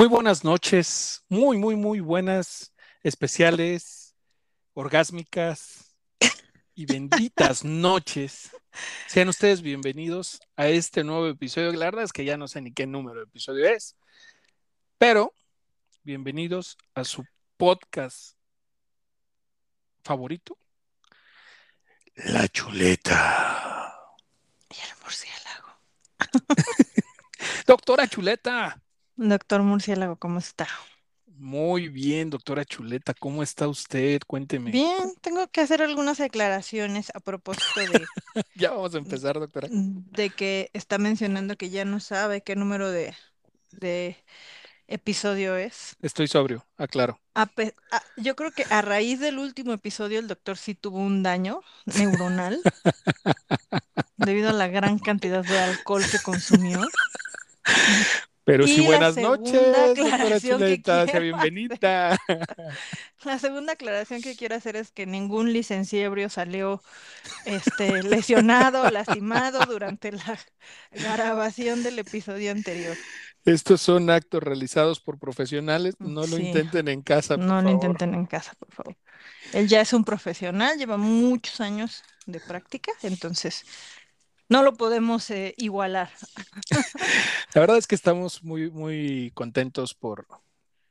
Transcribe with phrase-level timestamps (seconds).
[0.00, 4.16] Muy buenas noches, muy, muy, muy buenas, especiales,
[4.72, 5.94] orgásmicas
[6.74, 8.50] y benditas noches.
[9.08, 11.70] Sean ustedes bienvenidos a este nuevo episodio.
[11.72, 13.98] La verdad es que ya no sé ni qué número de episodio es,
[14.96, 15.34] pero
[16.02, 17.22] bienvenidos a su
[17.58, 18.38] podcast
[20.02, 20.56] favorito,
[22.14, 23.94] La Chuleta.
[24.70, 25.78] Y el murciélago.
[27.66, 28.80] Doctora Chuleta.
[29.20, 30.66] Doctor Murciélago, ¿cómo está?
[31.38, 34.20] Muy bien, doctora Chuleta, ¿cómo está usted?
[34.26, 34.72] Cuénteme.
[34.72, 38.06] Bien, tengo que hacer algunas declaraciones a propósito de,
[38.54, 39.68] ya vamos a empezar, doctora.
[39.70, 43.14] de que está mencionando que ya no sabe qué número de,
[43.72, 44.16] de
[44.88, 45.96] episodio es.
[46.02, 47.20] Estoy sobrio, aclaro.
[47.34, 50.98] A pe- a- yo creo que a raíz del último episodio el doctor sí tuvo
[50.98, 52.60] un daño neuronal
[54.16, 56.80] debido a la gran cantidad de alcohol que consumió.
[58.44, 59.60] Pero Y sí, buenas noches,
[59.96, 62.18] doctora Chuleta, sea bienvenida.
[63.24, 66.82] La segunda aclaración que quiero hacer es que ningún licenciebrio salió
[67.44, 70.38] este, lesionado, lastimado durante la
[70.92, 72.96] grabación del episodio anterior.
[73.44, 77.74] Estos son actos realizados por profesionales, no lo intenten en casa, por No lo favor.
[77.74, 78.96] intenten en casa, por favor.
[79.52, 83.64] Él ya es un profesional, lleva muchos años de práctica, entonces
[84.50, 86.10] no lo podemos eh, igualar.
[87.54, 90.26] La verdad es que estamos muy, muy contentos por,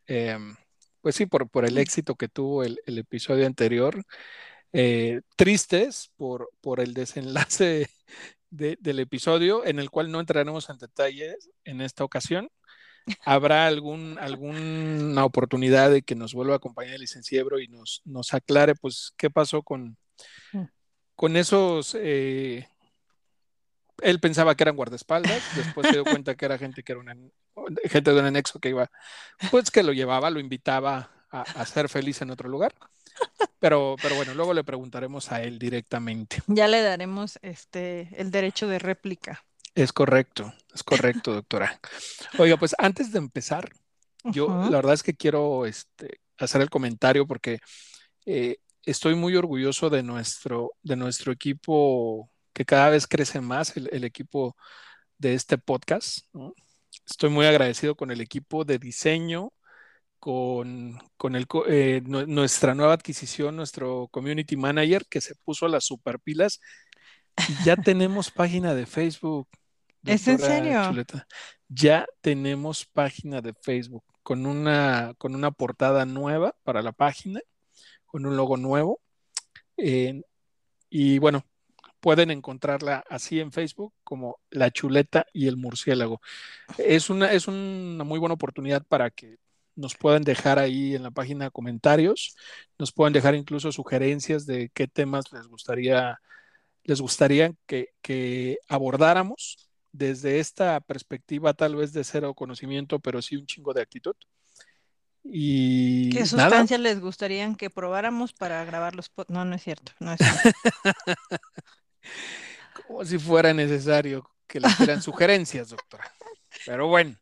[0.08, 0.56] em,
[1.02, 4.04] pues sí, por, por el éxito que tuvo el, el episodio anterior.
[4.74, 7.90] Eh, tristes por, por el desenlace
[8.50, 12.50] de- del episodio, en el cual no entraremos en detalles en esta ocasión.
[13.26, 18.34] Habrá algún, alguna oportunidad de que nos vuelva a acompañar el licenciebro y nos, nos
[18.34, 19.98] aclare, pues, qué pasó con,
[20.54, 20.64] Mm.
[21.16, 21.96] con esos.
[22.00, 22.68] eh,
[24.02, 27.16] él pensaba que eran guardaespaldas, después se dio cuenta que era gente que era una,
[27.86, 28.90] gente de un anexo que iba,
[29.52, 32.74] pues que lo llevaba, lo invitaba a, a ser feliz en otro lugar.
[33.60, 36.42] Pero, pero bueno, luego le preguntaremos a él directamente.
[36.48, 39.44] Ya le daremos este, el derecho de réplica.
[39.76, 41.80] Es correcto, es correcto, doctora.
[42.38, 43.70] Oiga, pues antes de empezar,
[44.24, 47.60] yo la verdad es que quiero este, hacer el comentario porque
[48.26, 52.30] eh, estoy muy orgulloso de nuestro, de nuestro equipo
[52.60, 54.58] que cada vez crece más, el, el equipo
[55.18, 56.26] de este podcast.
[56.34, 56.54] ¿no?
[57.10, 59.54] Estoy muy agradecido con el equipo de diseño,
[60.20, 65.86] con, con el, eh, nu- nuestra nueva adquisición, nuestro community manager que se puso las
[65.86, 66.60] superpilas
[67.48, 69.48] y ya tenemos página de Facebook.
[70.04, 70.82] ¿Es en serio?
[70.90, 71.28] Chuleta.
[71.70, 77.40] Ya tenemos página de Facebook con una, con una portada nueva para la página,
[78.06, 79.00] con un logo nuevo.
[79.78, 80.24] Eh,
[80.90, 81.46] y bueno,
[82.00, 86.22] pueden encontrarla así en Facebook como La Chuleta y el Murciélago.
[86.78, 89.38] Es una, es una muy buena oportunidad para que
[89.76, 92.36] nos puedan dejar ahí en la página comentarios,
[92.78, 96.20] nos pueden dejar incluso sugerencias de qué temas les gustaría,
[96.84, 103.38] les gustaría que, que abordáramos desde esta perspectiva tal vez de cero conocimiento, pero sí
[103.38, 104.16] un chingo de actitud.
[105.24, 109.92] Y ¿Qué sustancias les gustaría que probáramos para grabar los pod- No, no es cierto,
[110.00, 110.60] no es cierto.
[112.88, 116.12] como si fuera necesario que les dieran sugerencias, doctora.
[116.66, 117.16] Pero bueno,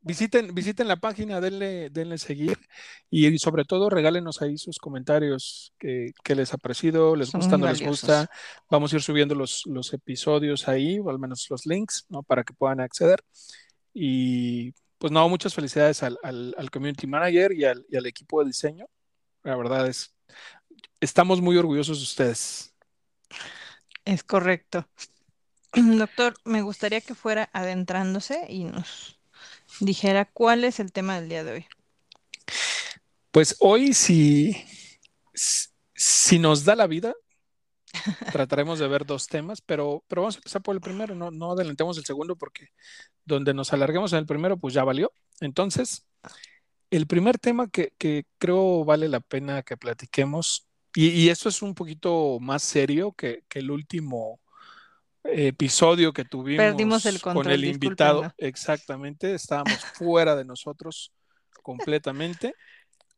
[0.00, 2.58] visiten, visiten la página, denle, denle seguir
[3.10, 7.58] y sobre todo regálenos ahí sus comentarios que, que les ha parecido, les Son gusta,
[7.58, 8.30] no les gusta.
[8.70, 12.22] Vamos a ir subiendo los, los episodios ahí, o al menos los links, ¿no?
[12.22, 13.20] Para que puedan acceder.
[13.92, 18.40] Y pues no, muchas felicidades al, al, al community manager y al, y al equipo
[18.40, 18.86] de diseño.
[19.42, 20.14] La verdad es,
[21.00, 22.74] estamos muy orgullosos de ustedes.
[24.04, 24.88] Es correcto.
[25.72, 29.18] Doctor, me gustaría que fuera adentrándose y nos
[29.80, 31.66] dijera cuál es el tema del día de hoy.
[33.30, 34.56] Pues hoy, si,
[35.32, 37.14] si nos da la vida,
[38.32, 41.52] trataremos de ver dos temas, pero, pero vamos a empezar por el primero, no, no
[41.52, 42.68] adelantemos el segundo porque
[43.24, 45.12] donde nos alarguemos en el primero, pues ya valió.
[45.40, 46.06] Entonces,
[46.90, 51.62] el primer tema que, que creo vale la pena que platiquemos, y, y esto es
[51.62, 54.40] un poquito más serio que, que el último
[55.24, 61.12] episodio que tuvimos Perdimos el con control, el invitado, exactamente, estábamos fuera de nosotros
[61.62, 62.54] completamente.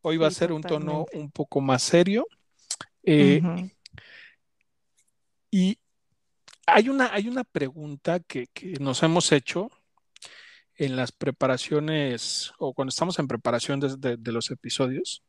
[0.02, 2.26] Hoy va a ser un tono un poco más serio.
[3.02, 3.40] Eh,
[5.50, 5.78] y
[6.67, 9.70] hay una, hay una pregunta que, que nos hemos hecho
[10.76, 15.23] en las preparaciones o cuando estamos en preparación de, de- de los episodios,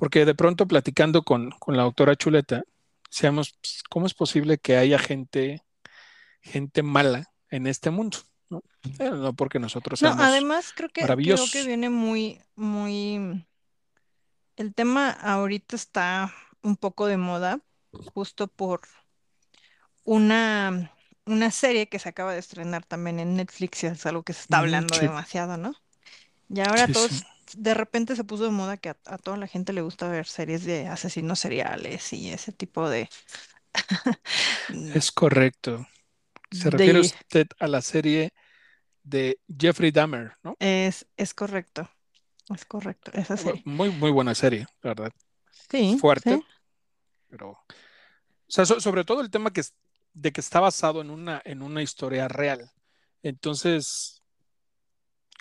[0.00, 2.64] porque de pronto platicando con, con la doctora Chuleta,
[3.10, 5.62] decíamos, pues, ¿cómo es posible que haya gente,
[6.42, 8.18] gente mala en este mundo?
[8.50, 8.62] ¿no?
[8.98, 13.46] Eh, no porque nosotros No, seamos además creo que, creo que viene muy, muy...
[14.56, 16.32] El tema ahorita está
[16.62, 17.60] un poco de moda,
[18.14, 18.82] justo por
[20.04, 20.92] una,
[21.26, 24.42] una serie que se acaba de estrenar también en Netflix y es algo que se
[24.42, 25.74] está Mm, hablando sí, demasiado, ¿no?
[26.48, 27.24] Y ahora sí, sí, todos,
[27.56, 30.26] de repente se puso de moda que a, a toda la gente le gusta ver
[30.26, 33.08] series de asesinos seriales y ese tipo de,
[34.92, 35.86] es correcto.
[36.50, 37.00] Se refiere de...
[37.00, 38.32] usted a la serie
[39.04, 40.58] de Jeffrey Dahmer, ¿no?
[40.58, 41.88] Es, es correcto,
[42.54, 43.64] es correcto, esa Bu- serie.
[43.64, 45.12] Muy, muy buena serie, la verdad.
[45.70, 46.46] Sí, Fuerte, sí.
[47.28, 47.50] pero...
[47.52, 47.58] O
[48.48, 49.74] sea, so- sobre todo el tema que es,
[50.14, 52.70] de que está basado en una, en una historia real.
[53.22, 54.19] Entonces,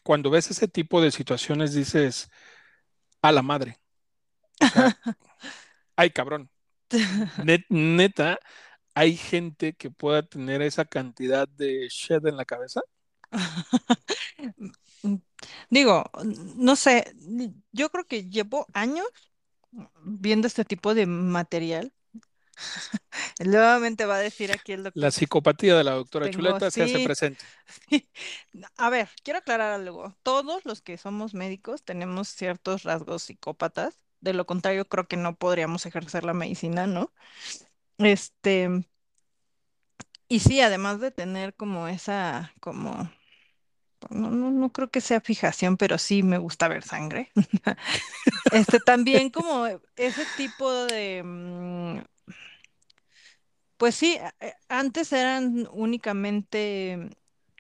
[0.04, 2.30] cuando ves ese tipo de situaciones, dices,
[3.22, 3.80] a la madre.
[4.62, 4.94] O sea,
[5.96, 6.50] ay, cabrón.
[7.38, 8.40] Net- neta,
[8.96, 12.82] hay gente que pueda tener esa cantidad de shed en la cabeza.
[15.70, 16.04] Digo,
[16.56, 17.14] no sé,
[17.72, 19.08] yo creo que llevo años
[20.04, 21.94] viendo este tipo de material.
[23.46, 26.84] Nuevamente va a decir aquí el La doctor, psicopatía de la doctora tengo Chuleta se
[26.84, 27.44] hace presente.
[27.90, 28.10] sí.
[28.78, 30.16] A ver, quiero aclarar algo.
[30.24, 34.00] Todos los que somos médicos tenemos ciertos rasgos psicópatas.
[34.22, 37.14] De lo contrario, creo que no podríamos ejercer la medicina, ¿no?
[37.98, 38.70] Este,
[40.28, 43.10] y sí, además de tener como esa, como,
[44.10, 47.32] no, no, no creo que sea fijación, pero sí me gusta ver sangre.
[48.52, 52.00] Este, también como ese tipo de, mm,
[53.80, 57.10] pues sí, eh, antes eran únicamente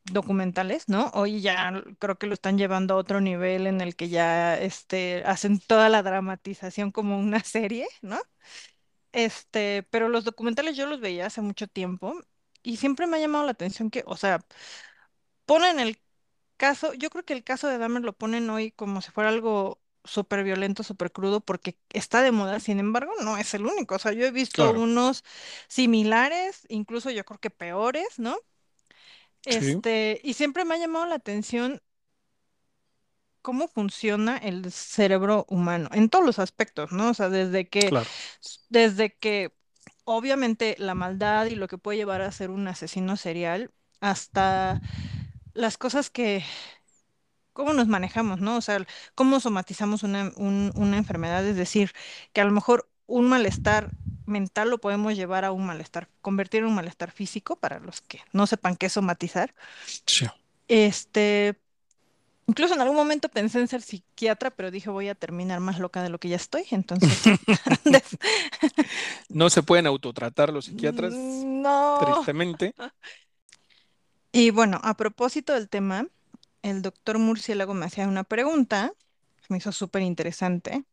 [0.05, 1.11] documentales, ¿no?
[1.15, 5.23] Hoy ya creo que lo están llevando a otro nivel en el que ya este,
[5.25, 8.19] hacen toda la dramatización como una serie, ¿no?
[9.13, 12.15] Este, pero los documentales yo los veía hace mucho tiempo
[12.63, 14.41] y siempre me ha llamado la atención que, o sea,
[15.45, 15.99] ponen el
[16.57, 19.81] caso, yo creo que el caso de Dahmer lo ponen hoy como si fuera algo
[20.03, 23.95] súper violento, súper crudo, porque está de moda, sin embargo, no es el único.
[23.95, 25.23] O sea, yo he visto Claro, unos
[25.67, 28.37] similares, incluso yo creo que peores, ¿no?
[29.49, 31.81] sí, Este, y siempre me ha llamado la atención
[33.41, 37.09] cómo funciona el cerebro humano, en todos los aspectos, ¿no?
[37.11, 38.13] O sea, desde que, claro.
[38.69, 39.53] desde que
[40.05, 44.81] obviamente la maldad y lo que puede llevar a ser un asesino serial, hasta
[45.53, 46.43] las cosas que
[47.59, 48.55] cómo nos manejamos, ¿no?
[48.55, 48.85] O sea,
[49.15, 51.91] cómo somatizamos una, un- una enfermedad, es decir,
[52.31, 53.91] que a lo mejor un malestar
[54.25, 58.21] mental lo podemos llevar a un malestar, convertir en un malestar físico para los que
[58.31, 59.53] no sepan qué somatizar.
[60.05, 60.25] Sí.
[60.69, 61.59] Este,
[62.47, 66.01] incluso en algún momento pensé en ser psiquiatra, pero dije voy a terminar más loca
[66.01, 67.23] de lo que ya estoy, entonces,
[69.29, 71.97] No se pueden autotratar los psiquiatras, no.
[71.99, 72.73] tristemente.
[74.31, 76.05] Y bueno, a propósito del tema,
[76.61, 78.93] el doctor Murciélago me hacía una pregunta,
[79.37, 80.83] que me hizo súper interesante.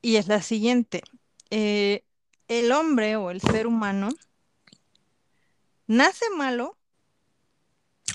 [0.00, 1.02] Y es la siguiente.
[1.50, 2.04] eh,
[2.48, 4.08] ¿el hombre o el ser humano
[5.86, 6.76] nace malo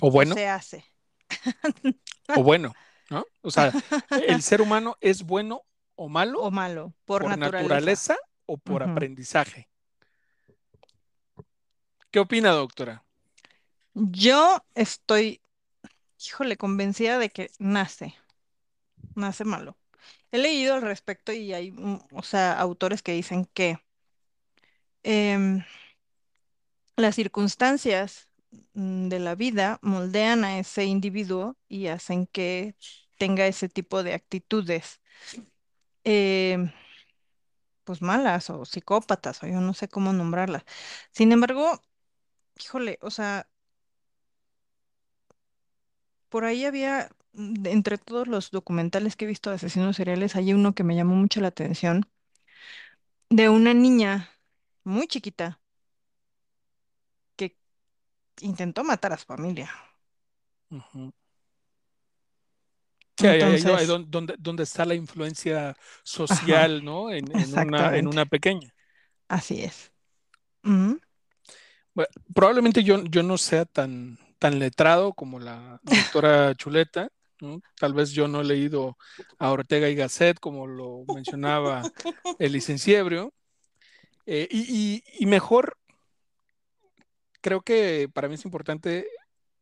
[0.02, 0.86] O o bueno, se hace?
[2.36, 2.74] o bueno,
[3.10, 3.26] ¿no?
[3.42, 3.72] O sea,
[4.28, 5.64] ¿el ser humano es bueno
[5.96, 7.68] o malo O malo, por por naturaleza.
[7.68, 9.70] naturaleza o por aprendizaje?
[12.12, 13.04] ¿Qué opina, doctora?
[13.94, 15.42] Yo estoy,
[16.20, 18.16] híjole, convencida de que nace,
[19.16, 19.78] nace malo.
[20.32, 23.80] He leído al respecto y hay, mm, o sea, autores que dicen que
[25.04, 25.64] em,
[26.96, 28.28] las circunstancias
[28.74, 32.76] mm, de la vida moldean a ese individuo y hacen que
[33.18, 35.02] tenga ese tipo de actitudes,
[36.04, 36.72] em,
[37.84, 40.64] pues malas o psicópatas, o yo no sé cómo nombrarlas.
[41.12, 41.82] Sin embargo,
[42.60, 43.50] híjole, o sea,
[46.30, 50.54] por ahí había, mm, entre todos los documentales que he visto de asesinos seriales, hay
[50.54, 52.08] uno que me llamó mucho la atención,
[53.30, 54.30] de una niña
[54.84, 55.62] muy chiquita
[57.38, 57.58] que
[58.42, 59.70] intentó matar a su familia.
[60.72, 61.12] Ujú.
[63.20, 65.76] Sí, ahí, ahí- ahí Entonces, don- donde, donde está la influencia
[66.30, 67.12] ajá, social, ¿no?
[67.12, 68.70] En, en una, en exactamente, una pequeña.
[69.28, 69.92] así es.
[70.66, 71.00] Ujú.
[71.94, 77.10] Bueno, probablemente yo, yo no sea tan, tan letrado como la doctora Chuleta,
[77.42, 77.62] ¿no?
[77.80, 78.98] Tal vez yo no he leído
[79.40, 81.92] a Ortega y Gasset, como lo mencionaba
[82.40, 83.34] el licenciebrio.
[84.26, 85.78] Eh, y, y- y mejor,
[87.42, 89.08] creo que para mí es importante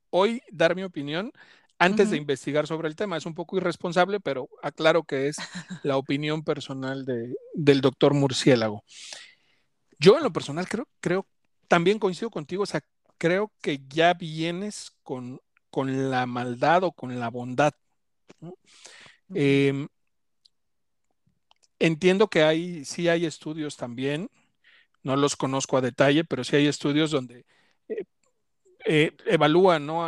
[0.09, 1.31] hoy dar mi opinión
[1.77, 3.17] antes de investigar sobre el tema.
[3.17, 5.35] Es un poco irresponsable, pero aclaro que es
[5.83, 8.83] la opinión personal de- del doctor Murciélago.
[9.99, 11.27] Yo en lo personal creo, creo,
[11.67, 12.81] también coincido contigo, o sea,
[13.17, 17.73] creo que ya vienes con, con la maldad o con la bondad.
[19.33, 19.87] Eh,
[21.79, 24.29] entiendo que hay, sí hay estudios también,
[25.03, 27.45] no los conozco a detalle, pero sí hay estudios donde
[27.89, 28.03] eh,
[28.85, 30.07] eh, evalúan, ¿no?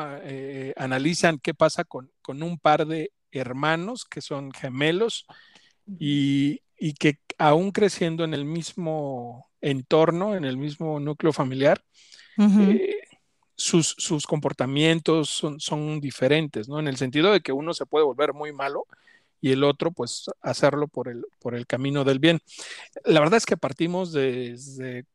[0.75, 5.25] analizan qué pasa con, con, un par de hermanos que son gemelos
[5.99, 11.83] y, y, que aún creciendo en el mismo entorno, en el mismo núcleo familiar,
[12.38, 12.98] uh -huh
[13.58, 16.79] sus, sus comportamientos son, son, diferentes, ¿no?
[16.79, 18.86] En el sentido de que uno se puede volver muy malo
[19.41, 22.39] y el otro, pues, hacerlo por el, por el camino del bien.
[23.03, 25.06] La verdad es que partimos de, de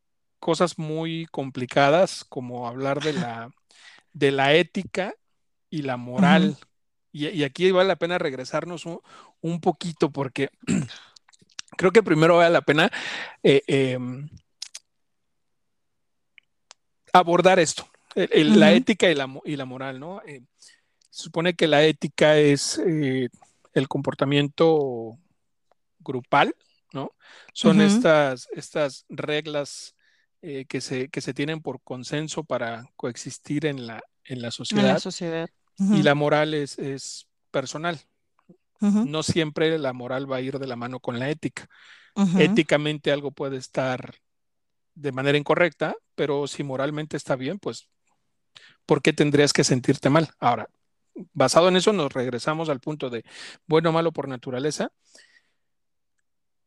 [0.41, 3.51] cosas muy complicadas, como hablar de la,
[4.13, 5.15] de la ética
[5.71, 6.51] y la moral.
[6.51, 6.67] Uh -huh.
[7.13, 9.01] y, y, aquí vale la pena regresarnos un,
[9.41, 10.51] un poquito, porque
[11.77, 12.91] creo que primero vale la pena
[13.43, 13.99] eh, eh,
[17.13, 17.89] abordar esto.
[18.15, 18.59] El, el, uh -huh.
[18.59, 20.21] La ética y la, y la moral, ¿no?
[20.27, 20.43] Eh,
[21.11, 23.29] se supone que la ética es eh,
[23.75, 25.19] el comportamiento
[25.99, 26.55] grupal,
[26.93, 27.13] ¿no?
[27.53, 27.87] Son uh -huh.
[27.87, 29.95] estas, estas reglas
[30.43, 34.85] eh, que, se, que se tienen por consenso para coexistir en la, en la sociedad.
[34.85, 35.49] En la sociedad.
[35.79, 35.99] Uh -huh.
[35.99, 38.01] Y la moral es, es personal.
[38.81, 41.69] No siempre la moral va a ir de la mano con la ética.
[42.37, 44.17] Éticamente algo puede estar
[44.95, 47.89] de manera incorrecta, pero si moralmente está bien, pues
[48.87, 50.31] ¿por qué tendrías que sentirte mal?
[50.39, 50.69] Ahora,
[51.33, 53.25] basado en eso, nos regresamos al punto de
[53.67, 54.91] bueno o malo por naturaleza.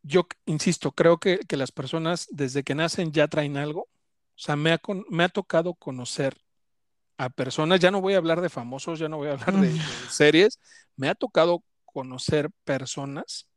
[0.01, 3.82] Yo insisto, creo que, que las personas desde que nacen ya traen algo.
[3.82, 6.38] O sea, me ha, me ha tocado conocer
[7.17, 9.72] a personas, ya no voy a hablar de famosos, ya no voy a hablar de,
[9.72, 10.60] de series,
[10.98, 13.48] me ha tocado conocer personas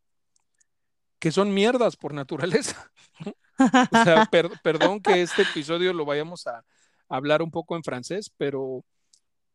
[1.18, 2.92] que son mierdas por naturaleza.
[3.58, 6.64] o sea, per, perdón que este episodio lo vayamos a,
[7.08, 8.84] hablar un poco en francés, pero,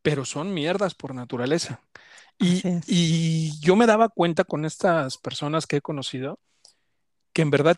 [0.01, 1.81] pero son mierdas por naturaleza.
[2.39, 6.39] Y, y, yo me daba cuenta con estas personas que he conocido
[7.31, 7.77] que en verdad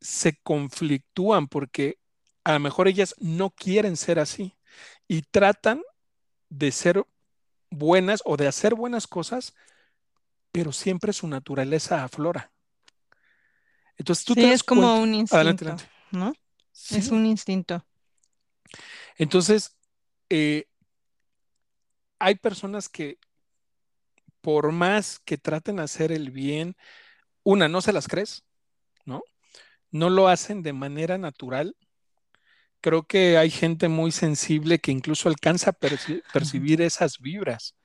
[0.00, 1.98] se conflictúan porque
[2.42, 4.56] a lo mejor ellas no quieren ser así
[5.06, 5.82] y tratan
[6.48, 7.04] de ser
[7.70, 9.54] buenas o de hacer buenas cosas,
[10.52, 12.52] pero siempre su naturaleza aflora.
[14.00, 15.02] Entonces tú sí, te es como cuenta...
[15.02, 15.90] un instinto, adelante, adelante.
[16.10, 16.32] ¿no?
[16.72, 16.96] Sí.
[16.96, 17.84] Es un instinto.
[19.18, 19.76] Entonces,
[20.30, 20.64] eh,
[22.18, 23.18] hay personas que
[24.40, 26.76] por más que traten de hacer el bien,
[27.42, 28.42] una, no se las crees,
[29.04, 29.22] ¿no?
[29.90, 31.76] No lo hacen de manera natural.
[32.80, 37.76] Creo que hay gente muy sensible que incluso alcanza a perci percibir esas vibras.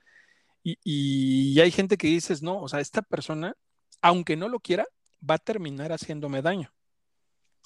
[0.63, 3.53] Y, y, hay gente que dices, no, o sea, esta persona,
[4.01, 4.85] aunque no lo quiera,
[5.21, 6.73] va a terminar haciéndome daño.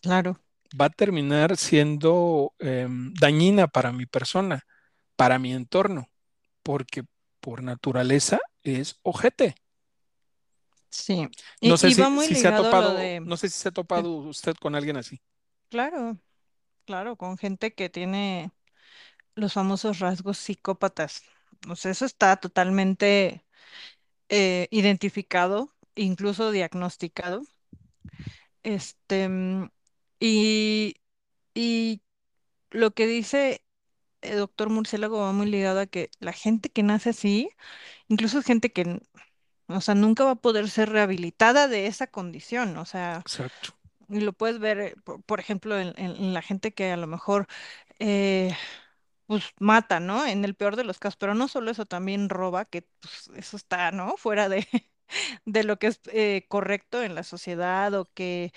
[0.02, 0.40] Claro
[0.80, 4.66] va a terminar siendo eh, dañina para mi persona,
[5.16, 6.10] para mi entorno,
[6.64, 7.04] porque
[7.40, 9.56] por naturaleza es ojete.
[10.90, 11.28] Sí.
[11.62, 13.20] No sé, si, si se ha topado, de...
[13.20, 15.22] no sé si se ha topado usted con alguien así.
[15.70, 16.18] Claro,
[16.86, 18.52] claro, con gente que tiene
[19.36, 21.24] los famosos rasgos psicópatas.
[21.68, 23.46] O sea, eso está totalmente
[24.30, 25.72] eh, identificado,
[26.04, 27.42] incluso diagnosticado.
[28.64, 29.30] Este,
[30.20, 30.96] y,
[31.54, 32.02] y
[32.72, 33.64] lo que dice
[34.22, 37.50] el doctor Murciélago va muy ligado a que la gente que nace así,
[38.08, 39.02] incluso es gente que,
[39.68, 43.76] o sea, nunca va a poder ser rehabilitada de esa condición, o sea, Exacto.
[44.10, 46.98] y lo puedes ver, eh, por, por ejemplo, en, en, en, la gente que a
[46.98, 47.48] lo mejor,
[48.00, 48.56] eh,
[49.28, 50.26] pues mata, ¿no?
[50.26, 53.58] En el peor de los casos, pero no solo eso, también roba, que pues, eso
[53.58, 54.18] está, ¿no?
[54.18, 54.68] Fuera de,
[55.46, 58.54] de lo que es eh, correcto en la sociedad o que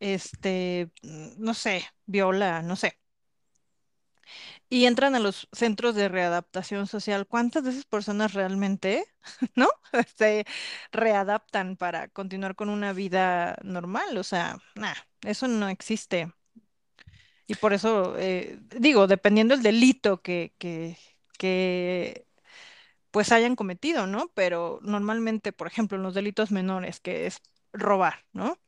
[0.00, 2.98] este, no sé, viola, no sé.
[4.68, 7.26] Y entran a los centros de readaptación social.
[7.26, 9.04] ¿Cuántas de esas personas realmente,
[9.56, 9.68] no?
[10.16, 10.44] Se
[10.92, 14.16] readaptan para continuar con una vida normal.
[14.18, 16.32] O sea, nah, eso no existe.
[17.46, 20.96] Y por eso, eh, digo, dependiendo del delito que, que,
[21.38, 22.26] que
[23.10, 24.30] pues hayan cometido, ¿no?
[24.34, 27.40] Pero normalmente, por ejemplo, en los delitos menores, que es
[27.72, 28.58] robar, ¿no?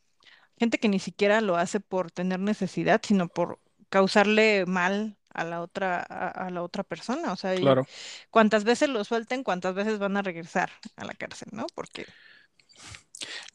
[0.62, 3.58] gente que ni siquiera lo hace por tener necesidad, sino por
[3.88, 7.32] causarle mal a la otra, a, a la otra persona.
[7.32, 7.84] O sea, claro.
[8.30, 11.66] cuántas veces lo suelten, cuántas veces van a regresar a la cárcel, ¿no?
[11.74, 12.06] Porque.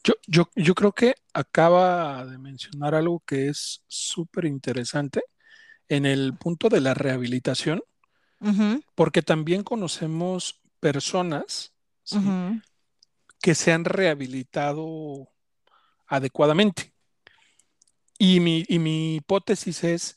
[0.04, 5.22] Yo, yo, yo creo que acaba de mencionar algo que es súper interesante
[5.88, 7.82] en el punto de la rehabilitación,
[8.40, 8.84] uh -huh.
[8.94, 11.72] porque también conocemos personas
[12.04, 12.16] ¿sí?
[12.18, 12.62] uh -huh.
[13.40, 15.28] que se han rehabilitado
[16.06, 16.92] adecuadamente.
[18.18, 20.16] Y mi, y mi hipótesis es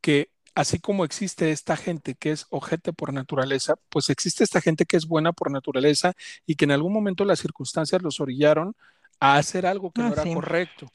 [0.00, 4.86] que así como existe esta gente que es ojete por naturaleza, pues existe esta gente
[4.86, 6.14] que es buena por naturaleza
[6.46, 8.74] y que en algún momento las circunstancias los orillaron
[9.20, 10.34] a hacer algo que Ah, no era sí.
[10.34, 10.90] correcto.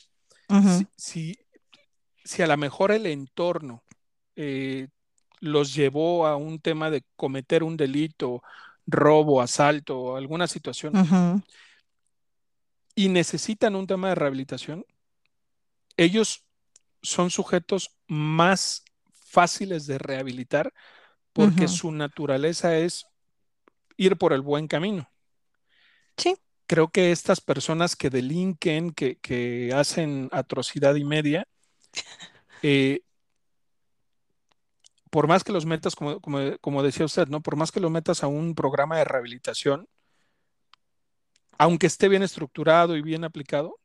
[0.97, 1.37] Si,
[2.23, 3.83] si a lo mejor el entorno
[4.35, 4.87] eh,
[5.39, 8.41] los llevó a un tema de cometer un delito,
[8.85, 10.93] robo, asalto, alguna situación,
[12.95, 14.85] y necesitan un tema de rehabilitación,
[15.97, 16.45] ellos
[17.01, 20.73] son sujetos más fáciles de rehabilitar
[21.33, 23.05] porque su naturaleza es
[23.97, 25.09] ir por el buen camino.
[26.15, 26.35] Sí,
[26.65, 31.45] Creo que estas personas que delinquen, que, que hacen atrocidad y media,
[32.61, 33.01] eh,
[35.13, 37.39] por más que los metas, como, como, como decía usted, ¿no?
[37.39, 39.87] Por más que los metas a un programa de rehabilitación,
[41.59, 43.79] aunque esté bien estructurado y bien aplicado,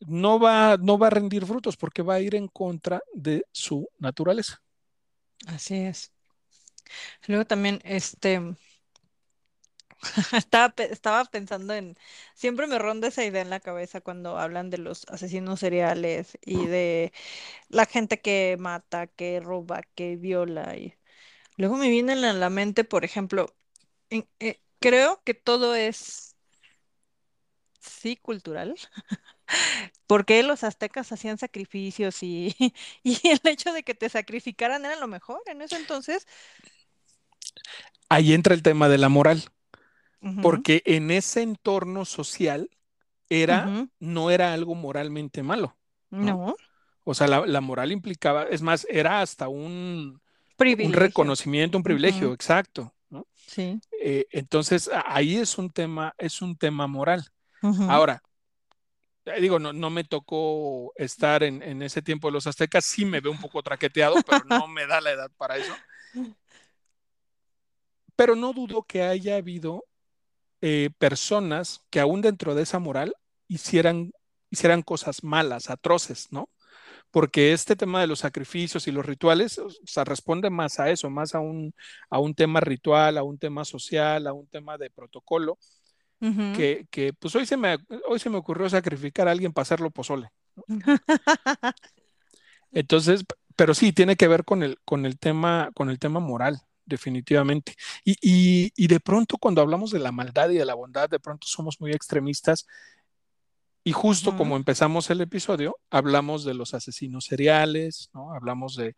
[0.00, 3.90] no va, no va a rendir frutos porque va a ir en contra de su
[3.98, 4.62] naturaleza.
[5.48, 6.14] así es.
[7.26, 8.40] Luego también, este,
[10.32, 11.96] estaba, estaba pensando en,
[12.34, 16.66] siempre me ronda esa idea en la cabeza cuando hablan de los asesinos seriales y
[16.66, 17.12] de
[17.68, 20.76] la gente que mata, que roba, que viola.
[20.76, 20.94] Y
[21.56, 23.54] luego me viene a la mente, por ejemplo,
[24.10, 26.36] eh, creo que todo es,
[27.80, 28.76] sí, cultural.
[30.06, 32.54] porque los aztecas hacían sacrificios y,
[33.02, 36.26] y el hecho de que te sacrificaran era lo mejor en ese entonces?
[38.08, 39.44] Ahí entra el tema de la moral,
[40.42, 42.68] Porque en ese entorno social
[43.28, 45.76] era, no era algo moralmente malo,
[46.10, 46.46] ¿no?
[46.46, 46.56] No,
[47.04, 50.20] O sea, la, la moral implicaba, es más, era hasta un,
[50.58, 53.26] un reconocimiento, un privilegio, exacto, ¿no?
[53.34, 53.80] Sí.
[54.00, 57.24] Eh, entonces, ahí es un tema, es un tema moral.
[57.88, 58.22] Ahora,
[59.24, 63.04] eh, digo, no, no me tocó estar en, en ese tiempo de los aztecas, sí
[63.04, 65.72] me veo un poco traqueteado, pero no me da la edad para eso.
[68.14, 69.84] Pero no dudo que haya habido
[70.60, 73.14] eh, personas que aún dentro de esa moral
[73.48, 74.12] hicieran,
[74.50, 76.48] hicieran cosas malas, atroces, ¿no?
[77.10, 81.08] Porque este tema de los sacrificios y los rituales, o sea, responde más a eso,
[81.08, 81.74] más a un,
[82.10, 85.58] a un tema ritual, a un tema social, a un tema de protocolo,
[86.18, 87.76] que, que pues hoy se, me,
[88.08, 90.30] hoy se me ocurrió sacrificar a alguien para hacerlo pozole.
[92.72, 96.60] Entonces, pero sí, tiene que ver con el, con el tema, con el tema moral,
[96.86, 97.74] definitivamente.
[98.04, 101.20] Y, y, y de pronto cuando hablamos de la maldad y de la bondad, de
[101.20, 102.66] pronto somos muy extremistas
[103.84, 108.32] y justo como empezamos el episodio, hablamos de los asesinos seriales, ¿no?
[108.32, 108.96] Hablamos de,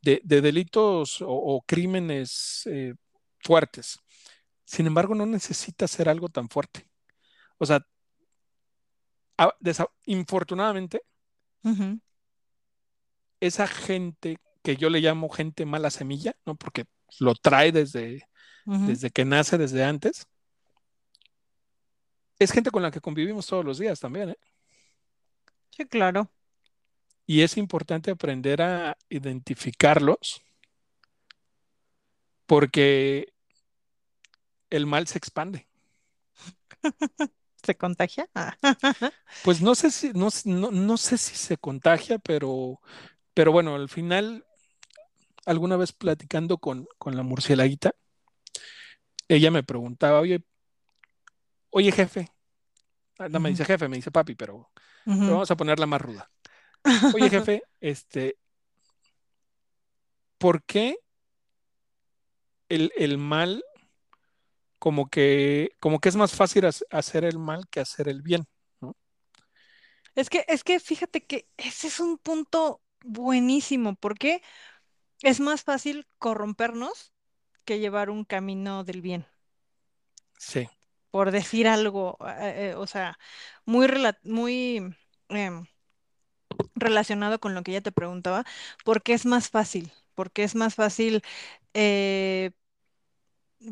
[0.00, 2.94] de, de delitos o, o crímenes eh,
[3.40, 3.98] fuertes.
[4.64, 6.88] Sin embargo, no necesita ser algo tan fuerte.
[7.58, 7.84] O sea,
[9.36, 9.54] a-
[10.06, 11.02] infortunadamente,
[13.40, 16.54] esa gente que yo le llamo gente mala semilla, ¿no?
[16.54, 16.86] Porque
[17.18, 18.26] lo trae desde,
[18.64, 20.26] desde que nace, desde antes,
[22.38, 24.38] es gente con la que convivimos todos los días también, ¿eh?
[25.70, 26.30] Sí, claro.
[27.26, 30.42] Y es importante aprender a identificarlos
[32.46, 33.32] porque
[34.70, 35.68] el mal se expande.
[37.62, 38.28] ¿Se contagia?
[38.34, 38.56] Ah.
[39.44, 42.80] Pues no sé si, no, no, no sé si se contagia, pero,
[43.34, 44.46] pero bueno, al final,
[45.46, 47.92] alguna vez platicando con, con la murcielaguita,
[49.28, 50.42] ella me preguntaba, oye,
[51.70, 52.28] oye jefe,
[53.18, 54.70] ah, no me dice jefe, me dice papi, pero,
[55.04, 56.30] vamos a ponerla más ruda.
[57.14, 58.36] Oye jefe, este,
[60.38, 60.96] ¿por qué
[62.68, 63.62] el, el mal
[64.78, 68.46] como que, como que es más fácil hac- hacer el mal que hacer el bien,
[68.80, 68.96] ¿no?
[70.14, 74.42] Es que, es que fíjate que ese es un punto buenísimo, porque
[75.22, 77.12] es más fácil corrompernos
[77.64, 79.26] que llevar un camino del bien,
[80.38, 80.68] Sí,
[81.10, 83.18] por decir algo, eh, eh, o sea,
[83.64, 84.94] muy, rela- muy
[85.28, 85.66] em,
[86.74, 88.44] relacionado con lo que ella te preguntaba,
[88.84, 91.22] porque es más fácil, porque es más fácil,
[91.74, 92.52] eh,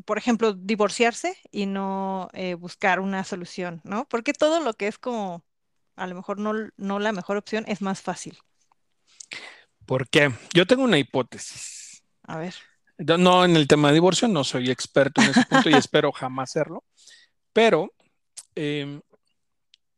[0.05, 4.07] por ejemplo, divorciarse y no eh, buscar una solución, ¿no?
[4.09, 5.45] Porque todo lo que es como,
[5.97, 8.39] a lo mejor no, no la mejor opción, es más fácil.
[9.89, 12.05] Porque yo tengo una hipótesis.
[12.29, 12.55] A ver.
[12.99, 16.51] No en el tema de divorcio, no soy experto en ese punto y espero jamás
[16.53, 16.85] serlo,
[17.53, 17.93] pero
[18.57, 19.01] eh,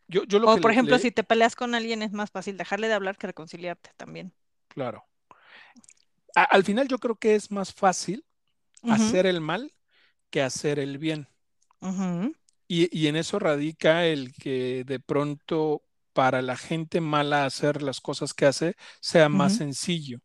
[0.08, 2.30] yo, yo lo O que por ejemplo, le- si te peleas con alguien es más
[2.30, 4.32] fácil dejarle de hablar que reconciliarte también.
[4.68, 5.04] claro,
[6.34, 8.24] A- al final yo creo que es más fácil
[8.82, 9.72] hacer el mal
[10.30, 11.28] que hacer el bien.
[12.68, 18.00] Y, y en eso radica el que de pronto para la gente mala hacer las
[18.00, 20.18] cosas que hace sea más sencillo.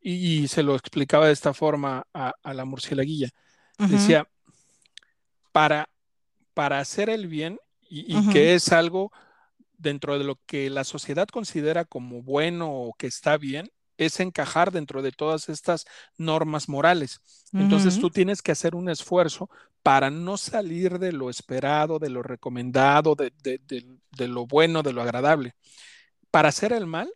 [0.00, 3.28] y, se lo explicaba de esta forma a, la murcielaguilla.
[3.78, 4.28] Ujú, Decía,
[5.52, 5.88] para,
[6.54, 9.10] para hacer el bien, y, y que es algo
[9.78, 14.72] dentro de lo que la sociedad considera como bueno o que está bien, es encajar
[14.72, 15.84] dentro de todas estas
[16.18, 17.20] normas morales.
[17.52, 19.48] Entonces tú tienes que hacer un esfuerzo
[19.82, 24.82] para no salir de lo esperado, de lo recomendado, de, de- de- de lo bueno,
[24.82, 25.54] de lo agradable.
[26.30, 27.10] Para hacer el mal,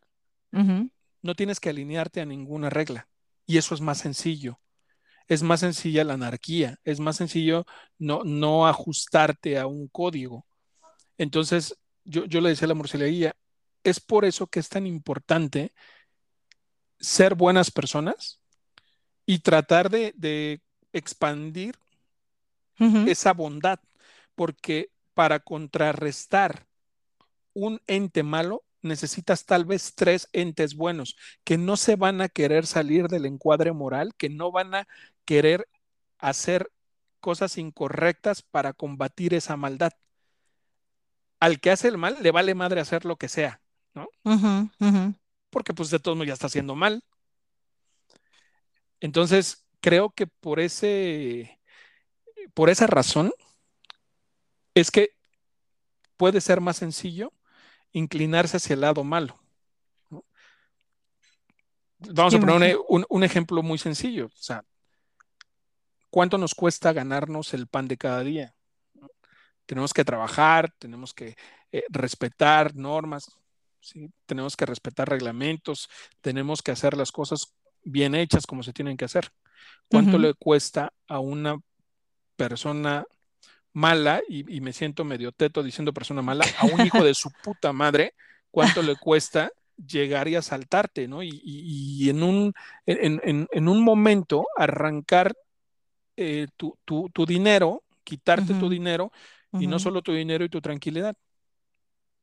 [1.23, 3.09] no tienes que alinearte a ninguna regla.
[3.47, 4.61] Y eso es más sencillo.
[5.29, 6.79] Es más sencilla la anarquía.
[6.85, 7.65] Es más sencillo
[7.99, 10.47] no, no ajustarte a un código.
[11.19, 13.35] Entonces, yo, yo le decía a la murcielaguilla,
[13.85, 15.73] es por eso que es tan importante
[17.01, 18.41] ser buenas personas
[19.27, 20.61] y tratar de, de
[20.93, 21.77] expandir
[23.07, 23.79] esa bondad,
[24.35, 26.67] porque para contrarrestar
[27.53, 32.67] un ente malo, necesitas tal vez tres entes buenos que no se van a querer
[32.67, 34.89] salir del encuadre moral, que no van a
[35.27, 35.69] querer
[36.19, 36.71] hacer
[37.21, 39.93] cosas incorrectas para combatir esa maldad.
[41.39, 43.61] Al que hace el mal le vale madre hacer lo que sea,
[43.95, 44.09] ¿no?
[44.81, 45.15] ujú.
[45.51, 47.03] Porque pues de todos modos ya está haciendo mal.
[49.01, 51.59] Entonces, creo que por ese,
[52.55, 53.33] por esa razón
[54.75, 55.17] es que
[56.17, 57.33] puede ser más sencillo
[57.93, 59.41] inclinarse hacia el lado malo.
[60.11, 60.25] ¿no?
[61.99, 64.27] Vamos a poner un ejemplo muy sencillo.
[64.27, 64.65] O sea,
[66.11, 68.55] ¿cuánto nos cuesta ganarnos el pan de cada día?
[69.67, 71.37] Tenemos que trabajar, tenemos que
[71.73, 73.31] eh, respetar normas,
[73.81, 74.11] ¿sí?
[74.27, 75.89] Tenemos que respetar reglamentos,
[76.21, 79.31] tenemos que hacer las cosas bien hechas como se tienen que hacer.
[79.89, 81.57] ¿Cuánto le cuesta a una
[82.37, 83.05] persona
[83.73, 87.31] mala, y, y me siento medio teto diciendo persona mala, a un hijo de su
[87.43, 88.15] puta madre,
[88.51, 91.23] cuánto le cuesta llegar y asaltarte, ¿no?
[91.23, 92.53] Y, y- y en un,
[92.87, 95.35] en, en- en un momento arrancar
[96.17, 99.13] eh, tu, tu- tu dinero, quitarte tu dinero,
[99.53, 101.17] y no solo tu dinero y tu tranquilidad,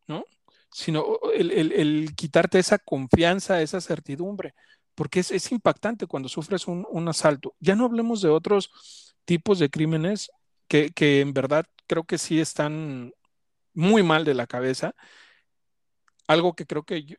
[0.08, 0.24] ¿no?
[0.72, 4.54] Sino el, el- el quitarte esa confianza, esa certidumbre,
[4.96, 7.56] porque es, es impactante cuando sufres un, un asalto.
[7.60, 10.30] Ya no hablemos de otros tipos de crímenes
[10.68, 13.14] que, que en verdad creo que sí están
[13.74, 14.94] muy mal de la cabeza.
[16.28, 17.16] Algo que creo que yo-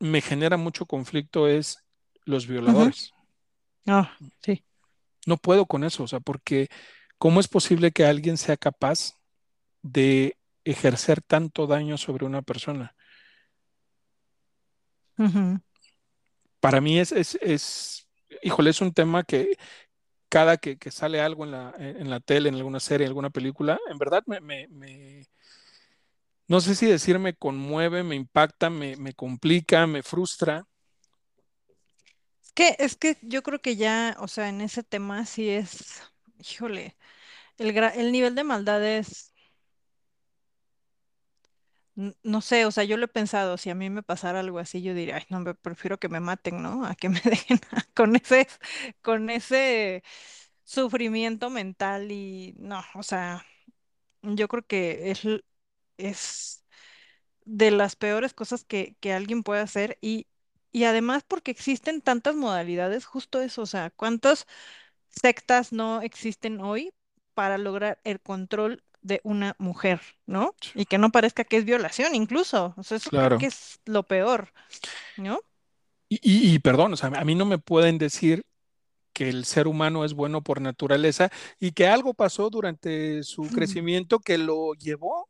[0.00, 1.78] me genera mucho conflicto es
[2.24, 3.12] los violadores.
[3.86, 4.64] Ah, sí.
[5.26, 6.68] No puedo con eso, o sea, porque
[7.18, 9.14] ¿cómo es posible que alguien sea capaz
[9.82, 12.94] de ejercer tanto daño sobre una persona?
[16.60, 18.08] Para mí es, es, es,
[18.42, 19.56] híjole, es un tema que
[20.30, 23.30] cada que, que sale algo en la, en la tele, en alguna serie, en alguna
[23.30, 25.26] película, en verdad me, me, me-
[26.48, 30.66] no sé si decir me conmueve, me impacta, me, me complica, me frustra.
[32.44, 36.02] Es que, es que yo creo que ya, o sea, en ese tema sí es,
[36.38, 36.96] híjole,
[37.58, 39.33] el, el nivel de maldad es,
[41.96, 44.82] no sé, o sea, yo lo he pensado, si a mí me pasara algo así,
[44.82, 46.84] yo diría, ay, no, me prefiero que me maten, ¿no?
[46.86, 47.60] A que me dejen
[47.94, 48.48] con ese,
[49.02, 50.02] con ese
[50.64, 53.44] sufrimiento mental y no, o sea,
[54.22, 55.24] yo creo que es,
[55.98, 56.64] es
[57.44, 60.26] de las peores cosas que, que alguien puede hacer y,
[60.72, 64.46] y además porque existen tantas modalidades, justo eso, o sea, ¿cuántas
[65.10, 66.94] sectas no existen hoy
[67.34, 70.56] para lograr el control de una mujer, ¿no?
[70.74, 73.48] Y que no parezca que es violación incluso, o sea, eso creo que Claro.
[73.48, 74.52] es lo peor,
[75.16, 75.40] ¿no?
[76.08, 78.44] Y, y, y perdón, o sea, a mí no me pueden decir
[79.14, 84.20] que el ser humano es bueno por naturaleza y que algo pasó durante su crecimiento
[84.20, 85.28] que lo llevó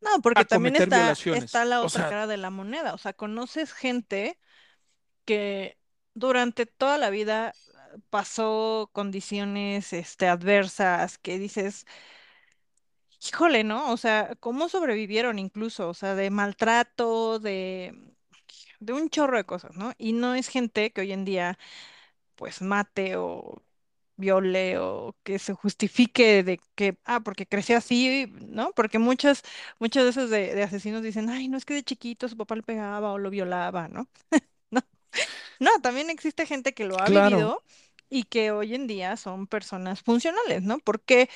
[0.00, 2.98] No, a porque también está, está la O otra sea, cara de la moneda, o
[2.98, 4.38] sea, conoces gente
[5.26, 5.78] que
[6.14, 7.50] durante toda la vida
[7.94, 11.86] eh, pasó condiciones este, adversas que dices,
[13.20, 13.92] híjole, ¿no?
[13.92, 15.88] O sea, ¿cómo sobrevivieron incluso?
[15.88, 17.94] O sea, de maltrato, de,
[18.80, 19.92] de un chorro de cosas, ¿no?
[19.98, 21.58] Y no es gente que hoy en día
[22.36, 23.62] pues mate o
[24.16, 28.72] viole o que se justifique de que, ah, porque creció así, ¿no?
[28.74, 29.42] Porque muchas,
[29.80, 32.62] muchas veces de, de asesinos dicen, ay, no es que de chiquito su papá le
[32.64, 34.08] pegaba o lo violaba, ¿no?
[35.58, 37.62] No, también existe gente que lo ha claro, vivido
[38.10, 40.78] y que hoy en día son personas funcionales, ¿no?
[40.78, 41.28] Porque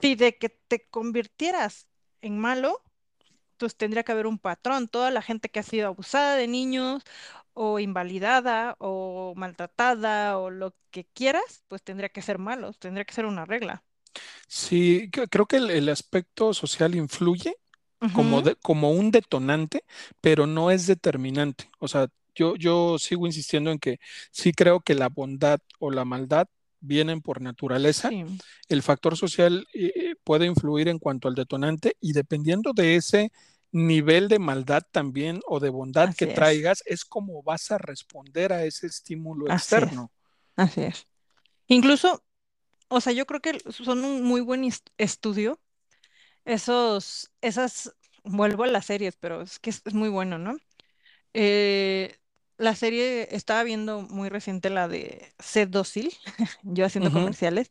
[0.00, 1.88] si de que te convirtieras
[2.20, 2.82] en malo,
[3.58, 4.88] pues tendría que haber un patrón.
[4.88, 7.02] Toda la gente que ha sido abusada de niños
[7.54, 13.14] o invalidada o maltratada o lo que quieras, pues tendría que ser malos, tendría que
[13.14, 13.84] ser una regla.
[14.46, 17.56] sí, cre- creo que el, el aspecto social influye
[18.12, 19.84] como, de- como un detonante,
[20.20, 21.70] pero no es determinante.
[21.80, 23.98] O sea, Yo, yo sigo insistiendo en que
[24.32, 26.48] sí creo que la bondad o la maldad
[26.80, 28.08] vienen por naturaleza.
[28.08, 28.24] Sí,
[28.68, 33.32] El factor social eh, puede influir en cuanto al detonante y dependiendo de ese
[33.70, 38.52] nivel de maldad también o de bondad que es, traigas, es como vas a responder
[38.52, 40.12] a ese estímulo así es, externo.
[40.56, 41.06] así es.
[41.66, 42.24] Incluso,
[42.88, 45.60] o sea, yo creo que son un muy buen estudio
[46.48, 50.56] esos, esas, vuelvo a las series, pero es que es, es muy bueno, ¿no?
[51.34, 52.16] Eh,
[52.58, 56.12] la serie, estaba viendo muy reciente la de Sed Dócil,
[56.62, 57.70] yo haciendo comerciales,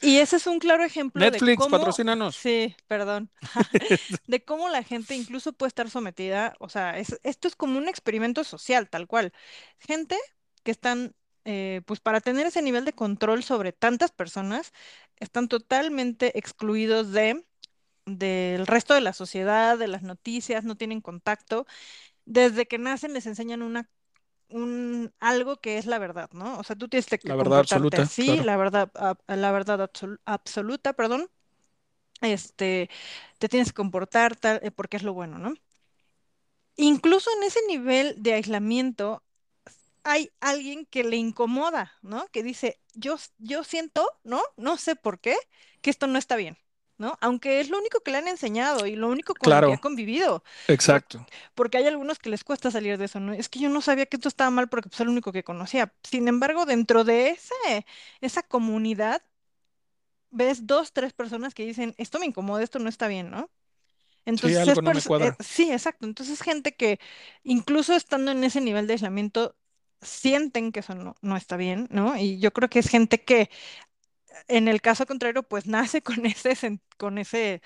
[0.00, 2.34] y ese es un claro ejemplo de Netflix, cómo, patrocínanos.
[2.34, 3.30] sí, perdón,
[4.26, 7.88] de cómo la gente incluso puede estar sometida, o sea, es- esto es como un
[7.88, 9.32] experimento social, tal cual.
[9.78, 10.16] Gente
[10.64, 11.14] que están,
[11.44, 14.72] eh, pues para tener ese nivel de control sobre tantas personas,
[15.18, 17.44] están totalmente excluidos de,
[18.06, 21.66] del resto de la sociedad, de las noticias, no tienen contacto.
[22.24, 23.90] Desde que nacen les enseñan una,
[24.50, 26.58] un, algo que es la verdad, ¿no?
[26.58, 28.44] O sea, tú tienes que La verdad comportarte absoluta, así, claro.
[28.44, 28.92] la verdad,
[29.28, 31.30] la verdad absolu- absoluta, perdón
[32.22, 32.90] este,
[33.38, 35.54] te tienes que comportar tal, eh, porque es lo bueno, ¿no?
[36.76, 39.22] Incluso en ese nivel de aislamiento
[40.04, 42.28] hay alguien que le incomoda, ¿no?
[42.28, 44.42] Que dice, yo, yo siento, ¿no?
[44.56, 45.36] No sé por qué,
[45.82, 46.58] que esto no está bien,
[47.02, 47.18] ¿no?
[47.20, 49.78] Aunque es lo único que le han enseñado y lo único con lo que ha
[49.78, 51.26] convivido, exacto.
[51.56, 53.32] porque hay algunos que les cuesta salir de eso, ¿no?
[53.32, 55.42] Es que yo no sabía que esto estaba mal porque pues, es lo único que
[55.42, 55.92] conocía.
[56.04, 57.86] Sin embargo, dentro de ese,
[58.20, 59.20] esa comunidad,
[60.30, 63.50] ves dos, tres personas que dicen, esto me incomoda, esto no está bien, ¿no?
[64.24, 66.06] Sí, Entonces es algo no me eh, sí, exacto.
[66.06, 67.00] Entonces gente que
[67.42, 69.56] incluso estando en ese nivel de aislamiento
[70.00, 72.16] sienten que eso no, no está bien, ¿no?
[72.16, 73.50] Y yo creo que es gente que
[74.48, 76.56] en el caso contrario pues nace con ese
[76.98, 77.62] con ese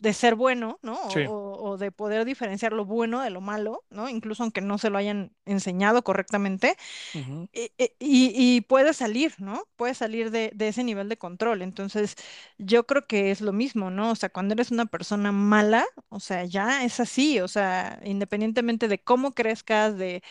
[0.00, 0.94] de ser bueno, ¿no?
[0.94, 1.30] O, Sí.
[1.32, 4.08] o- o de poder diferenciar lo bueno de lo malo, ¿no?
[4.10, 6.76] Incluso aunque no se lo hayan enseñado correctamente
[7.14, 7.48] Ujú.
[7.52, 9.64] y, y- y- y puede salir, ¿no?
[9.76, 11.62] Puede salir de, de ese nivel de control.
[11.62, 12.16] Entonces,
[12.58, 14.10] yo creo que es lo mismo, ¿no?
[14.10, 18.88] O sea, cuando eres una persona mala, o sea, ya es así, o sea, independientemente
[18.88, 20.22] de cómo crezcas, de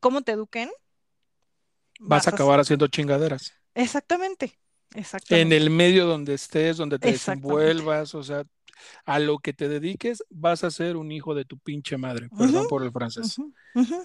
[0.00, 0.70] cómo te eduquen,
[1.98, 2.36] Vas a vas a...
[2.36, 3.52] s- acabar haciendo chingaderas.
[3.74, 4.58] Exactamente,
[5.40, 8.44] En el medio donde estés, donde te desenvuelvas, o sea,
[9.06, 12.66] a lo que te dediques, vas a ser un hijo de tu pinche madre, perdón
[12.68, 13.36] por el francés.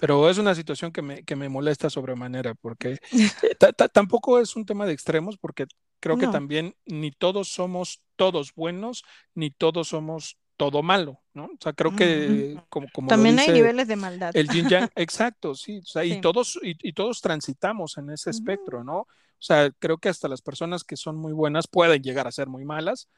[0.00, 2.98] Pero es una situación que me, que me molesta sobremanera, porque eh,
[3.58, 5.66] ta- ta- tampoco es un tema de extremos, porque
[6.00, 11.46] creo que también ni todos somos todos buenos, ni todos somos todo malo, ¿no?
[11.46, 14.30] O sea, creo que como, como lo También hay niveles de maldad.
[14.36, 18.28] el yin yang, exacto, sí, o sea, y todos, y, y todos transitamos en ese
[18.28, 18.98] espectro, ¿no?
[18.98, 19.06] O
[19.38, 22.66] sea, creo que hasta las personas que son muy buenas pueden llegar a ser muy
[22.66, 23.08] malas.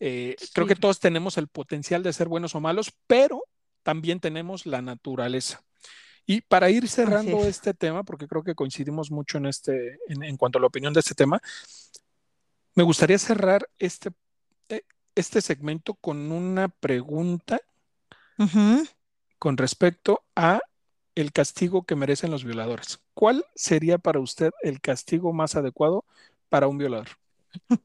[0.00, 3.44] Eh, creo que todos tenemos el potencial de ser buenos o malos, pero
[3.82, 5.62] también tenemos la naturaleza.
[6.24, 7.48] Y para ir cerrando es.
[7.48, 10.94] este tema, porque creo que coincidimos mucho en, este, en, en cuanto a la opinión
[10.94, 11.38] de este tema,
[12.74, 14.10] me gustaría cerrar este,
[15.18, 17.60] este segmento con una pregunta
[19.38, 20.60] con respecto a
[21.16, 23.00] el castigo que merecen los violadores.
[23.14, 26.04] ¿Cuál sería para usted el castigo más adecuado
[26.48, 27.08] para un violador?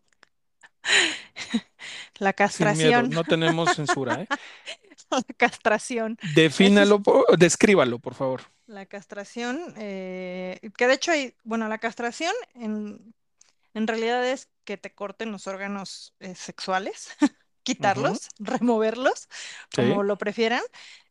[2.20, 4.28] La Sin miedo, castración, no tenemos censura, ¿eh?
[5.10, 6.18] la castración.
[6.22, 7.02] Es Defínalo,
[7.38, 8.42] descríbalo, por favor.
[8.68, 13.14] La castración, eh, que de hecho hay, bueno, la castración en,
[13.74, 17.10] en realidad es que te corten los órganos eh, sexuales,
[17.64, 19.30] quitarlos, removerlos,
[19.72, 19.84] Sí.
[19.84, 20.62] como lo prefieran.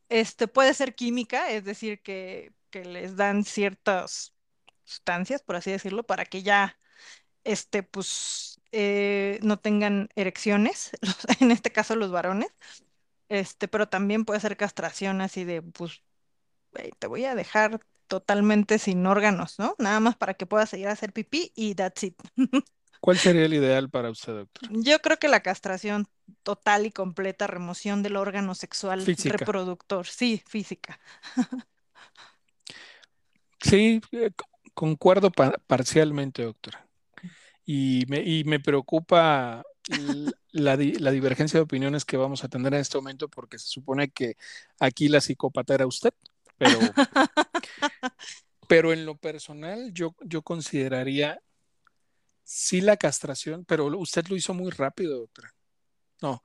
[0.09, 4.35] Este puede ser química, es decir, que, que les dan ciertas
[4.85, 6.79] sustancias, por así decirlo, para que ya,
[7.45, 10.93] este, pues, eh, no tengan erecciones,
[11.41, 12.49] en este caso los varones.
[13.29, 16.03] Este, pero también puede ser castración así de, pues,
[16.99, 17.81] te voy a dejar
[18.13, 19.75] totalmente sin órganos, ¿no?
[19.79, 22.17] Nada más para que puedas seguir a hacer pipí y that's it.
[23.01, 24.69] ¿Cuál sería el ideal para usted, doctor?
[24.71, 26.07] Yo creo que la castración
[26.43, 29.31] total y completa, remoción del órgano sexual Física.
[29.31, 31.01] reproductor, sí, física.
[33.61, 34.31] Sí, eh,
[34.75, 36.87] concuerdo pa- parcialmente, doctora.
[37.67, 39.63] Y me, y me preocupa
[40.53, 43.69] la, di- la divergencia de opiniones que vamos a tener en este momento porque se
[43.69, 44.37] supone que
[44.81, 46.13] aquí la psicópata era usted,
[46.59, 46.95] pero,
[48.69, 51.41] pero en lo personal yo, yo consideraría
[52.45, 55.55] sí la castración, pero usted lo hizo muy rápido, doctora.
[56.21, 56.43] No,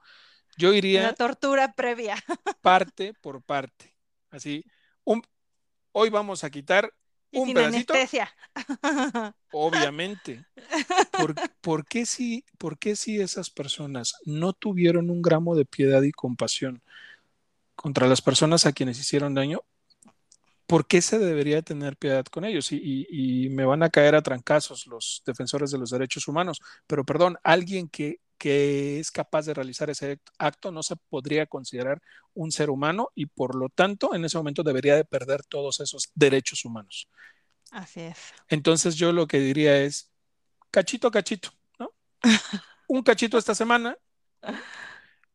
[0.57, 2.15] yo La iría tortura previa
[2.61, 3.95] parte por parte.
[4.29, 4.63] Así,
[5.03, 5.21] un,
[5.91, 6.93] hoy vamos a quitar
[7.31, 8.35] y un sin pedacito, anestesia.
[9.51, 10.45] obviamente.
[11.11, 16.01] ¿Por, por qué si, por qué si esas personas no tuvieron un gramo de piedad
[16.01, 16.81] y compasión
[17.75, 19.61] contra las personas a quienes hicieron daño?
[20.67, 22.71] ¿Por qué se debería tener piedad con ellos?
[22.71, 26.61] Y, y, y, me van a caer a trancazos los defensores de los derechos humanos,
[26.85, 32.01] pero perdón, alguien que, que es capaz de realizar ese acto no se podría considerar
[32.33, 36.11] un ser humano y por lo tanto en ese momento debería de perder todos esos
[36.13, 37.07] derechos humanos.
[37.71, 38.17] Así es.
[38.49, 40.11] Entonces yo lo que diría es,
[40.69, 41.49] cachito, cachito,
[41.79, 41.93] ¿no?
[42.87, 43.97] un cachito esta semana,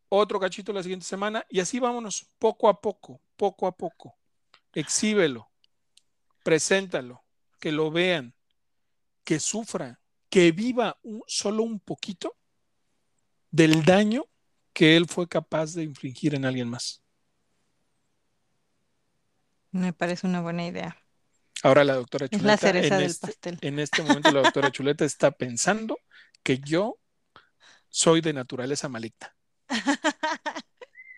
[0.08, 4.16] otro cachito la siguiente semana y así vámonos poco a poco, poco a poco.
[4.74, 5.50] Exhíbelo,
[6.42, 7.24] preséntalo,
[7.60, 8.34] que lo vean,
[9.24, 12.36] que sufra, que viva un, solo un poquito
[13.50, 14.24] del daño
[14.72, 17.02] que él fue capaz de infligir en alguien más.
[19.72, 20.96] Me parece una buena idea.
[21.62, 23.58] Ahora la doctora Chuleta, es la cereza en, del este, pastel.
[23.60, 26.02] en este momento la doctora Chuleta está pensando
[26.42, 26.98] que yo
[27.88, 29.36] soy de naturaleza maligna.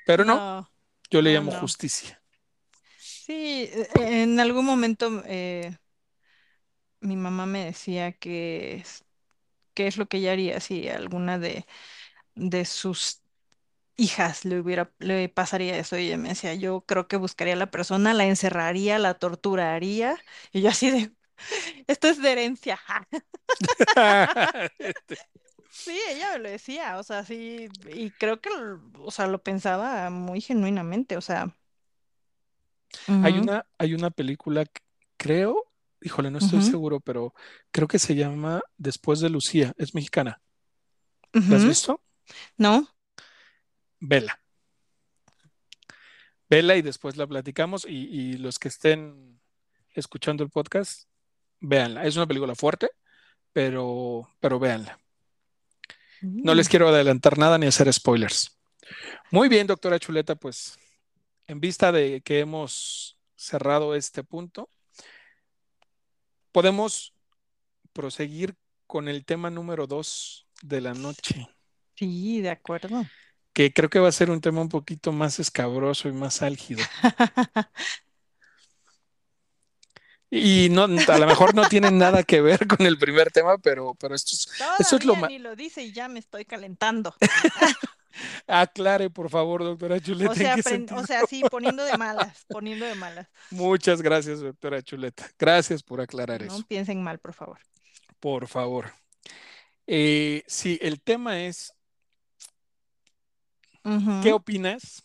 [0.04, 0.70] Pero no, No,
[1.10, 1.60] yo le llamo no.
[1.60, 2.22] justicia.
[3.26, 3.88] Sí, eh,
[4.22, 5.76] en algún momento eh,
[7.00, 9.04] mi mamá me decía que es-
[9.74, 11.66] qué es lo que ella haría si alguna de,
[12.36, 13.22] de sus
[13.96, 15.98] hijas le hubiera, le pasaría eso.
[15.98, 20.18] Y ella me decía, yo creo que buscaría a la persona, la encerraría, la torturaría.
[20.52, 21.12] Y yo así de,
[21.88, 22.80] esto es de herencia.
[24.78, 25.18] Este,
[25.68, 29.42] Sí, ella me lo decía, o sea, sí, y creo que, l- o sea, lo
[29.42, 31.54] pensaba muy genuinamente, o sea.
[33.06, 34.64] Hay una, hay una película,
[35.16, 37.34] creo, híjole, no estoy seguro, pero
[37.70, 40.40] creo que se llama Después de Lucía, es mexicana.
[41.32, 42.00] ¿La has visto?
[42.56, 42.88] ¿No?
[44.00, 44.40] Vela.
[46.48, 49.40] Vela y después la platicamos y, y los que estén
[49.92, 51.08] escuchando el podcast,
[51.60, 52.04] véanla.
[52.04, 52.90] Es una película fuerte,
[53.52, 54.98] pero, pero véanla.
[56.20, 58.58] No les Mm, quiero adelantar nada ni hacer spoilers.
[59.30, 60.78] Muy bien, doctora Chuleta, pues
[61.46, 64.68] en vista de que hemos cerrado este punto,
[66.52, 67.14] podemos
[67.92, 68.54] proseguir
[68.86, 71.48] con el tema número dos de la noche,
[71.96, 73.04] Sí, de acuerdo.
[73.52, 76.82] que creo que va a ser un tema un poquito más escabroso y más álgido.
[80.36, 83.94] Y no, a lo mejor no tiene nada que ver con el primer tema, pero,
[83.94, 84.48] pero esto es,
[84.80, 85.30] esto es lo más...
[85.30, 87.14] ni lo dice y ya me estoy calentando.
[88.46, 90.32] Aclare, por favor, doctora Chuleta,
[90.96, 93.28] o sea, sí, poniendo de malas, poniendo de malas.
[93.50, 95.28] Muchas gracias, doctora Chuleta.
[95.38, 96.64] Gracias por aclarar No eso.
[96.66, 97.58] piensen mal, por favor.
[98.20, 98.92] Por favor.
[99.86, 101.74] Eh, sí, el tema es,
[104.22, 105.02] ¿qué opinas?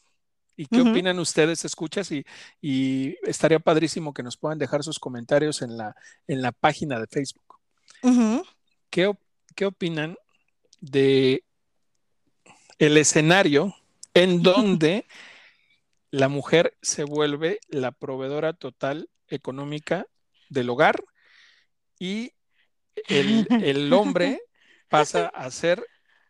[0.55, 2.11] ¿Y qué opinan ustedes, escuchas?
[2.11, 2.25] Y,
[2.61, 5.95] y estaría padrísimo que nos puedan dejar sus comentarios en la,
[6.27, 7.55] en la página de Facebook.
[8.89, 9.11] ¿Qué,
[9.55, 10.17] qué opinan
[10.81, 11.43] de
[12.79, 13.75] el escenario
[14.13, 15.05] en donde
[16.11, 20.07] la mujer se vuelve la proveedora total económica
[20.49, 21.03] del hogar
[21.99, 22.33] y
[23.07, 24.41] el, el hombre
[24.89, 25.85] pasa a hacer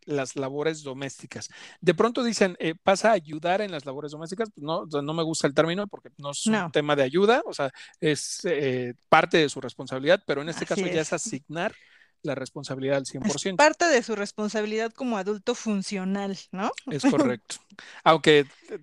[0.10, 1.50] las labores domésticas.
[1.80, 4.50] De pronto dicen, eh, pasa a ayudar en las labores domésticas.
[4.50, 7.54] Pues no, no me gusta el término porque no es un tema de ayuda, o
[7.54, 11.76] sea, es eh, parte de su responsabilidad, pero en este así caso ya es asignar
[12.22, 13.58] la responsabilidad al Es 100%.
[13.58, 16.72] parte de su responsabilidad como adulto funcional, ¿no?
[16.92, 17.04] Es
[17.38, 17.58] correcto.
[18.04, 18.80] Aunque eh,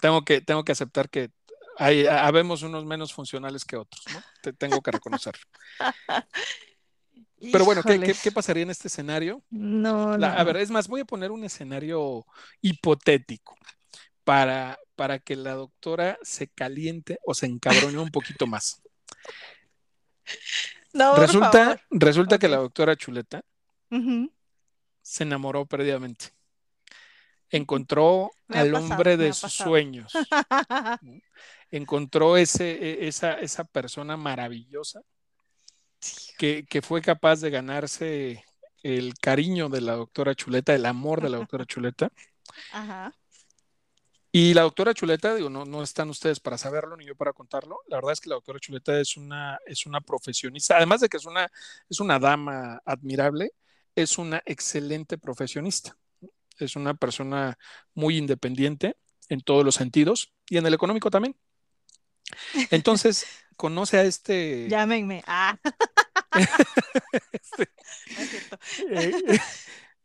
[0.00, 1.30] tengo que, tengo que aceptar que
[1.76, 4.20] hay, habemos unos menos funcionales que otros, ¿no?
[4.42, 5.42] Te tengo que reconocerlo.
[7.52, 9.44] Pero bueno, ¿qué, qué, pasaría en este escenario?
[9.50, 12.26] No, La- no, a ver, es más, voy a poner un escenario
[12.60, 13.56] hipotético
[14.24, 18.82] para, para que la doctora se caliente o se encabrone un poquito más.
[20.92, 23.42] No, Resulta, resulta que la doctora Chuleta
[25.02, 26.26] se enamoró perdidamente.
[27.50, 29.70] Encontró al pasado, hombre de sus pasado.
[29.70, 30.12] sueños.
[31.70, 35.02] Encontró ese, e- esa, esa persona maravillosa
[36.36, 38.44] que, que fue capaz de ganarse
[38.82, 42.10] el cariño de la doctora Chuleta, el amor de la doctora Chuleta.
[42.72, 43.14] Ajá.
[44.30, 47.80] Y la doctora Chuleta, digo, no, no están ustedes para saberlo ni yo para contarlo.
[47.86, 51.16] La verdad es que la doctora Chuleta es una, es una profesionista, además de que
[51.16, 51.50] es una,
[51.88, 53.52] es una dama admirable,
[53.94, 55.96] es una excelente profesionista.
[56.58, 57.56] Es una persona
[57.94, 58.96] muy independiente
[59.28, 61.36] en todos los sentidos y en el económico también.
[62.70, 63.26] Entonces,
[63.56, 65.22] conoce a este, Llámenme.
[65.26, 65.58] Ah,
[66.34, 67.68] este,
[68.08, 68.58] no es cierto.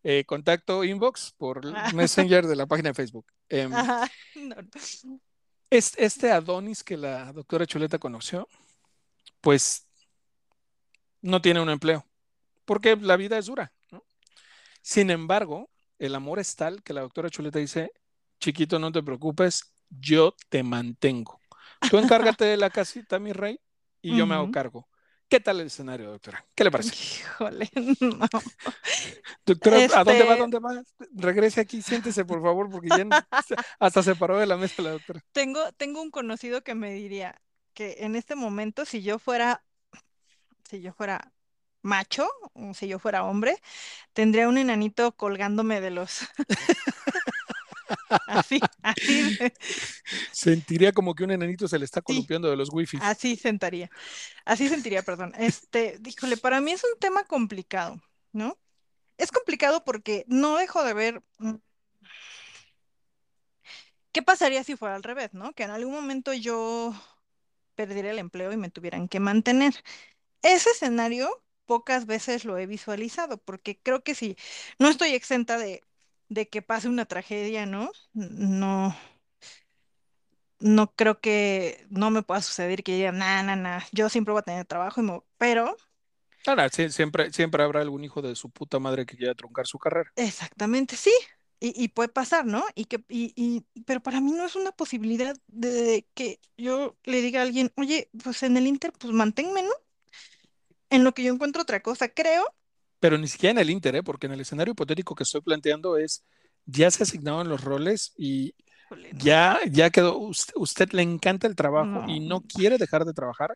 [0.03, 3.25] Eh, contacto inbox por Ah, Messenger de la página de Facebook.
[3.49, 4.09] Em, ajá.
[4.35, 5.19] No, no.
[5.69, 8.47] es- este Adonis que la doctora Chuleta conoció,
[9.41, 9.87] pues
[11.21, 12.05] no tiene un empleo,
[12.65, 14.03] porque la vida es dura, ¿no?
[14.81, 17.91] Sin embargo, el amor es tal que la doctora Chuleta dice,
[18.39, 21.39] chiquito, no te preocupes, yo te mantengo.
[21.89, 23.59] Tú encárgate de la casita, mi rey,
[24.01, 24.87] y yo me hago cargo.
[25.29, 26.45] ¿Qué tal el escenario, doctora?
[26.53, 26.93] ¿Qué le parece?
[26.93, 27.69] Híjole,
[28.01, 28.27] no.
[29.45, 30.35] Doctora, ¿a dónde va?
[30.35, 30.83] Este, ¿Dónde va?
[31.15, 33.23] Regrese aquí, siéntese, por favor, porque ya n-
[33.79, 35.21] hasta se paró de la mesa la doctora.
[35.31, 37.41] tengo, tengo un conocido que me diría
[37.73, 39.63] que en este momento, si yo fuera,
[40.69, 41.31] si yo fuera
[41.81, 42.29] macho,
[42.73, 43.57] si yo fuera hombre,
[44.13, 46.21] tendría un enanito colgándome de los,
[48.27, 49.29] así, así,
[50.31, 52.99] Sentiría como que un enanito se le está sí, columpiando de los wifi.
[52.99, 53.89] así sentaría,
[54.45, 55.33] así sentiría, perdón.
[55.37, 58.01] Este, híjole, para mí es un tema complicado,
[58.33, 58.59] ¿no?
[59.17, 61.55] Es complicado porque no dejo de ver mm,
[64.11, 65.53] qué pasaría si fuera al revés, ¿no?
[65.53, 66.93] Que en algún momento yo
[67.75, 69.75] perdiera el empleo y me tuvieran que mantener.
[70.43, 74.37] Ese escenario pocas veces lo he visualizado, porque creo que si
[74.79, 75.83] no estoy exenta de,
[76.33, 77.91] de que pase una tragedia, ¿no?
[78.13, 78.95] No,
[80.59, 84.39] no creo que no me pueda suceder que digan, nah, nah, nah, yo siempre voy
[84.39, 85.75] a tener trabajo, y me- pero
[86.45, 89.77] Ahora, sí, siempre, siempre habrá algún hijo de su puta madre que quiera truncar su
[89.77, 90.13] carrera.
[90.15, 91.11] exactamente sí.
[91.59, 92.65] Y, y puede pasar, ¿no?
[92.75, 97.21] Y que, y, y- pero para mí no es una posibilidad de que yo le
[97.21, 99.69] diga a alguien, oye, pues en el Inter, pues manténme, ¿no?
[100.89, 102.45] En lo que yo encuentro otra cosa, creo.
[103.03, 104.01] Pero ni siquiera en el Inter, ¿eh?
[104.01, 106.23] porque en el escenario hipotético que estoy planteando es,
[106.65, 108.55] ya se asignaron los roles y
[109.15, 113.55] ya, ya quedó, usted, usted le encanta el trabajo y no quiere dejar de trabajar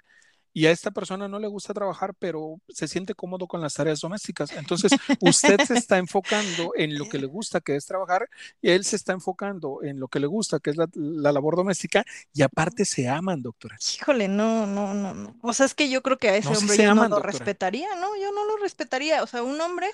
[0.53, 3.99] y a esta persona no le gusta trabajar, pero se siente cómodo con las tareas
[4.01, 4.51] domésticas.
[4.53, 8.29] Entonces, usted se está enfocando en lo que le gusta, que es trabajar,
[8.61, 11.55] y él se está enfocando en lo que le gusta, que es la, la labor
[11.55, 13.81] doméstica, y aparte se aman, doctora.
[13.99, 15.37] Híjole, no, no, no, no.
[15.41, 17.07] O sea, es que yo creo que a ese No, hombre se yo no aman,
[17.07, 17.19] lo doctora.
[17.19, 18.15] respetaría, ¿no?
[18.17, 19.23] Yo no lo respetaría.
[19.23, 19.91] O sea, un hombre,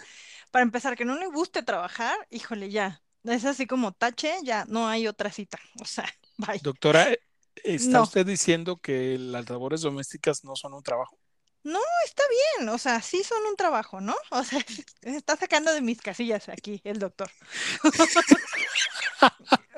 [0.51, 3.04] para empezar, que no le guste trabajar, híjole, ya.
[3.24, 5.60] Es así como tache, ya no hay otra cita.
[5.82, 6.06] O sea,
[6.38, 6.66] bye.
[6.68, 7.08] Doctora,
[7.64, 11.18] ¿está No, usted diciendo que las labores domésticas no son un trabajo?
[11.64, 12.24] no, está
[12.58, 12.70] bien.
[12.70, 14.16] O sea, sí son un trabajo, ¿no?
[14.32, 14.60] O sea,
[15.01, 17.32] me está sacando de mis casillas aquí el doctor.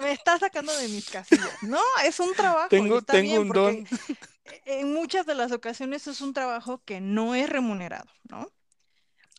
[0.01, 1.63] Me está sacando de mis casillas.
[1.63, 3.88] No, es un trabajo Tengo, está tengo bien un don,
[4.65, 8.51] en muchas de las ocasiones es un trabajo que no es remunerado, ¿no?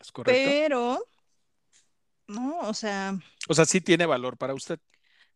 [0.00, 0.40] ¿es correcto?
[0.44, 1.06] Pero,
[2.28, 3.18] no, o sea,
[3.48, 4.80] O sea, sí tiene valor para usted.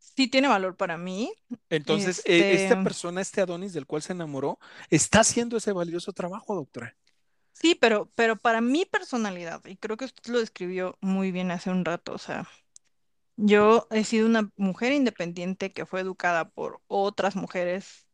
[0.01, 1.33] Sí tiene valor para mí.
[1.71, 4.59] Entonces, e- Este, esta persona, este Adonis del cual se enamoró,
[4.91, 6.97] está haciendo ese valioso trabajo, doctora.
[7.53, 11.71] sí, pero, pero para mi personalidad, y creo que usted lo describió muy bien hace
[11.71, 12.49] un rato, o sea,
[13.37, 18.07] yo he sido una mujer independiente que fue educada por otras mujeres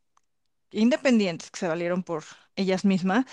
[0.71, 2.23] independientes que se valieron por
[2.55, 3.25] ellas mismas.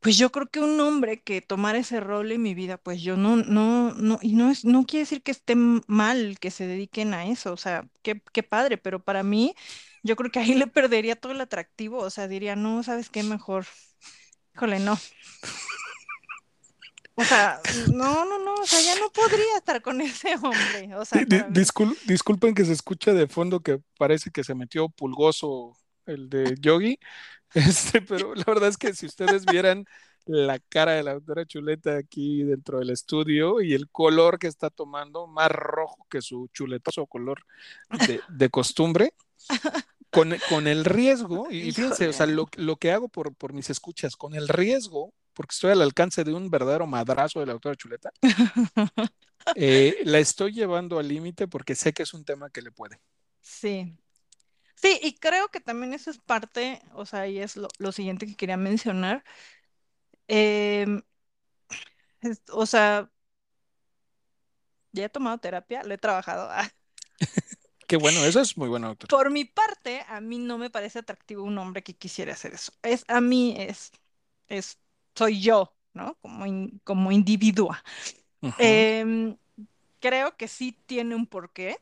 [0.00, 3.16] Pues yo creo que un hombre que tomara ese rol en mi vida, pues yo
[3.18, 7.12] no, no, no, y no es, no quiere decir que esté mal que se dediquen
[7.12, 9.54] a eso, o sea, qué, qué padre, pero para mí,
[10.02, 13.22] yo creo que ahí le perdería todo el atractivo, o sea, diría, no, ¿sabes qué?
[13.22, 13.66] Mejor,
[14.54, 14.98] híjole, no.
[17.16, 17.60] O sea,
[17.92, 21.98] no, no, no, o sea, ya no podría estar con ese hombre, o sea, discul-
[22.06, 25.76] disculpen que se escuche de fondo que parece que se metió pulgoso
[26.06, 26.98] el de Yogi,
[27.54, 29.84] este, pero la verdad es que si ustedes vieran
[30.26, 34.70] la cara de la doctora Chuleta aquí dentro del estudio y el color que está
[34.70, 37.42] tomando, más rojo que su chuletoso color
[38.06, 39.14] de, de costumbre,
[40.10, 43.70] con, con el riesgo, y fíjense, o sea, lo, lo que hago por, por mis
[43.70, 47.76] escuchas, con el riesgo, porque estoy al alcance de un verdadero madrazo de la doctora
[47.76, 48.10] Chuleta,
[49.54, 53.00] eh, la estoy llevando al límite porque sé que es un tema que le puede.
[53.40, 53.96] Sí.
[54.82, 58.26] Sí, y creo que también eso es parte, o sea, y es lo, lo siguiente
[58.26, 59.24] que quería mencionar.
[60.28, 61.02] em,
[62.22, 63.10] es- o sea,
[64.92, 66.48] ya he tomado terapia, lo he trabajado.
[66.50, 66.70] ah.
[67.86, 69.08] Qué bueno, eso es muy bueno, doctor.
[69.08, 72.72] Por mi parte, a mí no me parece atractivo un hombre que quisiera hacer eso.
[72.82, 73.90] Es a mí es,
[74.48, 74.78] es,
[75.16, 76.16] soy yo, ¿no?
[76.22, 77.82] Como, in- como individua.
[78.42, 79.36] Ujú, Em,
[80.00, 81.78] creo que sí tiene un porqué.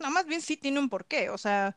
[0.00, 1.30] No, más bien sí tiene un porqué.
[1.30, 1.76] O sea,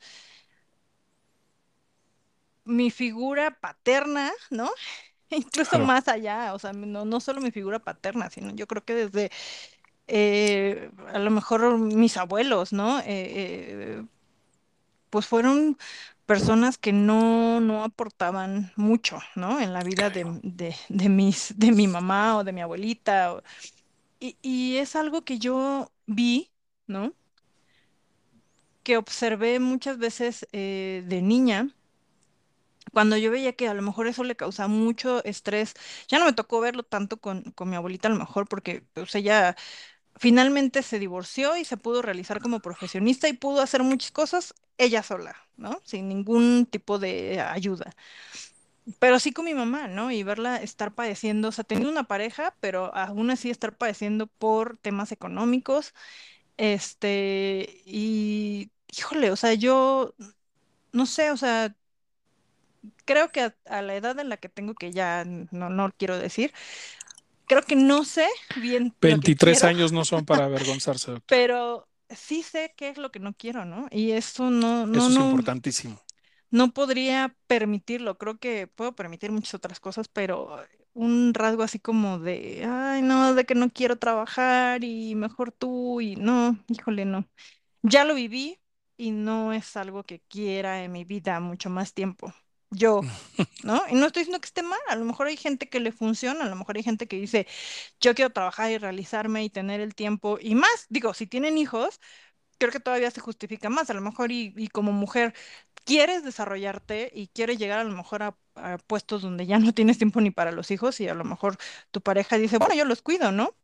[2.66, 4.70] mi figura paterna, ¿no?
[5.30, 8.86] Incluso Claro, más allá, o sea, no, no solo mi figura paterna, sino yo creo
[8.86, 9.32] que desde
[10.07, 12.99] eh, a lo mejor mis abuelos, ¿no?
[13.01, 14.03] Eh, eh,
[15.09, 15.78] pues fueron
[16.26, 19.59] personas que no, no aportaban mucho, ¿no?
[19.59, 23.34] En la vida de, de, de mis, de mi mamá o de mi abuelita.
[23.36, 23.43] o-
[24.20, 26.51] y, y es algo que yo vi,
[26.88, 27.14] ¿no?
[28.84, 31.70] Que observé muchas veces de niña.
[32.93, 35.73] Cuando yo veía que a lo mejor eso le causaba mucho estrés,
[36.07, 39.15] ya no me tocó verlo tanto con, con mi abuelita a lo mejor porque pues,
[39.15, 39.55] ella
[40.17, 45.03] finalmente se divorció y se pudo realizar como profesionista y pudo hacer muchas cosas ella
[45.03, 45.81] sola, ¿no?
[45.85, 47.95] Sin ningún tipo de ayuda.
[48.99, 50.11] Pero sí con mi mamá, ¿no?
[50.11, 54.77] Y verla estar padeciendo, o sea, teniendo una pareja, pero aún así estar padeciendo por
[54.77, 55.93] temas económicos.
[56.57, 60.15] Este, y híjole, o sea, yo
[60.93, 61.75] no sé, o sea,
[63.05, 66.17] creo que a, a la edad en la que tengo, que ya no, no quiero
[66.19, 66.53] decir,
[67.47, 71.27] creo que no sé bien lo que 23 quiero, años no son para avergonzarse, doctor.
[71.27, 73.88] pero sí sé qué es lo que no quiero, ¿no?
[73.91, 75.99] Y eso no, no, Eso es no, importantísimo.
[76.51, 78.17] no podría permitirlo.
[78.17, 80.57] Creo que puedo permitir muchas otras cosas, pero
[80.93, 86.01] un rasgo así como de, ay, no, de que no quiero trabajar y mejor tú
[86.01, 87.27] y no, híjole, no.
[87.84, 88.59] Ya lo viví
[88.97, 92.34] y no es algo que quiera en mi vida mucho más tiempo.
[92.74, 93.05] Yo,
[93.63, 93.84] ¿no?
[93.89, 96.45] Y no estoy diciendo que esté mal, a lo mejor hay gente que le funciona,
[96.45, 97.47] a lo mejor hay gente que dice,
[98.01, 102.01] yo quiero trabajar y realizarme y tener el tiempo y más, digo, si tienen hijos,
[102.59, 105.34] creo que todavía se justifica más, a lo mejor y, y como mujer
[105.86, 109.97] quieres desarrollarte y quieres llegar a lo mejor a, a puestos donde ya no tienes
[109.97, 111.57] tiempo ni para los hijos y a lo mejor
[111.91, 113.55] tu pareja dice, bueno, yo los cuido, ¿no?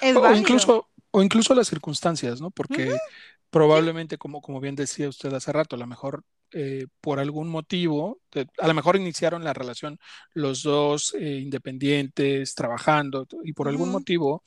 [0.00, 0.34] Es O, válido.
[0.34, 2.50] incluso, o incluso las circunstancias, ¿no?
[2.50, 3.02] Porque
[3.50, 6.22] probablemente, como, como bien decía usted hace rato, a lo mejor
[6.52, 8.20] eh, por algún motivo,
[8.58, 9.98] a lo mejor iniciaron la relación
[10.32, 14.42] los dos eh, independientes, trabajando, y por algún motivo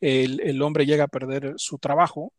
[0.00, 2.32] el, el hombre llega a perder su trabajo.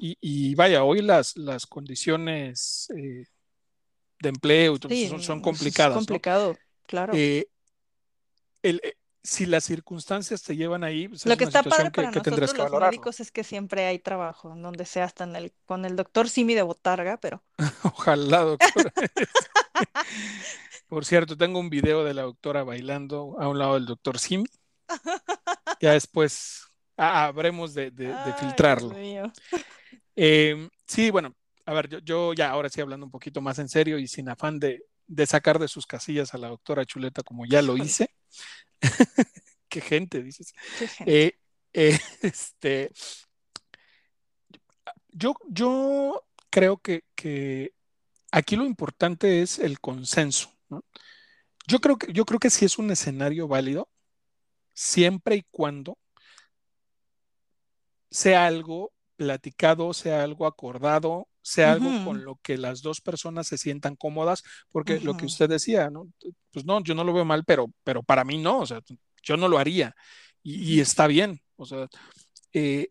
[0.00, 3.26] Y, y vaya, hoy las, las condiciones eh,
[4.20, 6.00] de empleo Sí, son, son eso es complicadas, ¿no?
[6.00, 6.56] complicado,
[6.86, 7.12] claro.
[7.14, 8.80] El,
[9.24, 12.52] si las circunstancias te llevan ahí, pues Lo es que está padre para que nosotros
[12.52, 12.90] que los valorarlo.
[12.90, 16.54] médicos es que siempre hay trabajo, donde sea hasta en el, con el doctor Simi
[16.54, 17.42] de Botarga, pero
[17.84, 18.92] Ojalá, doctora.
[20.88, 24.46] Por cierto, tengo un video de la doctora bailando a un lado del doctor Simi.
[25.80, 26.66] Ya después
[26.96, 27.92] ah, habremos de,
[28.40, 28.92] filtrarlo.
[30.16, 33.68] Eh, sí, bueno, a ver, yo, yo ya ahora sí hablando un poquito más en
[33.68, 37.46] serio y sin afán de, de sacar de sus casillas a la doctora Chuleta como
[37.46, 38.10] ya lo hice.
[39.68, 40.52] Qué gente, dices.
[40.78, 41.26] qué gente.
[41.26, 41.38] Eh,
[41.72, 42.90] eh, este,
[45.08, 47.72] yo, yo creo que, que
[48.30, 50.84] aquí lo importante es el consenso, ¿no?
[51.66, 53.88] Yo creo que, yo creo que sí es un escenario válido
[54.74, 55.96] siempre y cuando
[58.10, 63.58] sea algo platicado, sea algo acordado, sea algo con lo que las dos personas se
[63.58, 66.08] sientan cómodas, porque lo que usted decía, ¿no?
[66.52, 68.80] Pues no, yo no lo veo mal, pero, pero para mí no, o sea,
[69.22, 69.94] yo no lo haría
[70.42, 71.88] y, está bien, o sea,
[72.52, 72.90] eh,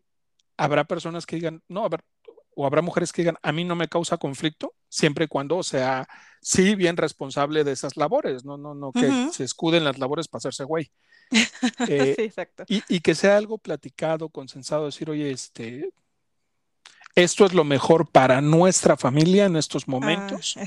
[0.56, 2.02] habrá personas que digan, no, a ver,
[2.54, 6.06] o habrá mujeres que digan, a mí no me causa conflicto, siempre y cuando sea,
[6.40, 10.38] sí, bien responsable de esas labores, no, no, no, que se escuden las labores para
[10.38, 10.90] hacerse güey.
[11.88, 12.64] Eh, Sí, exacto.
[12.68, 15.90] y, y que sea algo platicado, consensado, decir, oye, este,
[17.14, 20.60] esto es lo mejor para nuestra familia en estos Ah, momentos,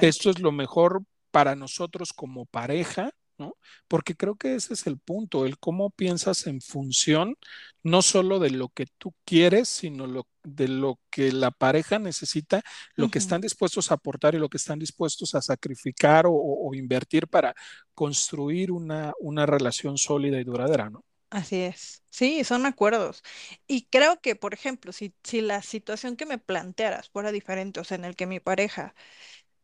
[0.00, 0.30] esto exactamente.
[0.30, 3.54] es lo mejor para nosotros como pareja, ¿no?
[3.88, 7.36] Porque creo que ese es el punto, el cómo piensas en función
[7.82, 12.62] no solo de lo que tú quieres, sino lo, de lo que la pareja necesita,
[12.96, 16.74] lo que están dispuestos a aportar y lo que están dispuestos a sacrificar o, o
[16.74, 17.54] invertir para
[17.94, 21.04] construir una, una relación sólida y duradera, ¿no?
[21.30, 22.02] Así es.
[22.10, 23.22] Sí, son acuerdos.
[23.66, 27.84] Y creo que, por ejemplo, si, si la situación que me plantearas fuera diferente, o
[27.84, 28.94] sea, en el que mi pareja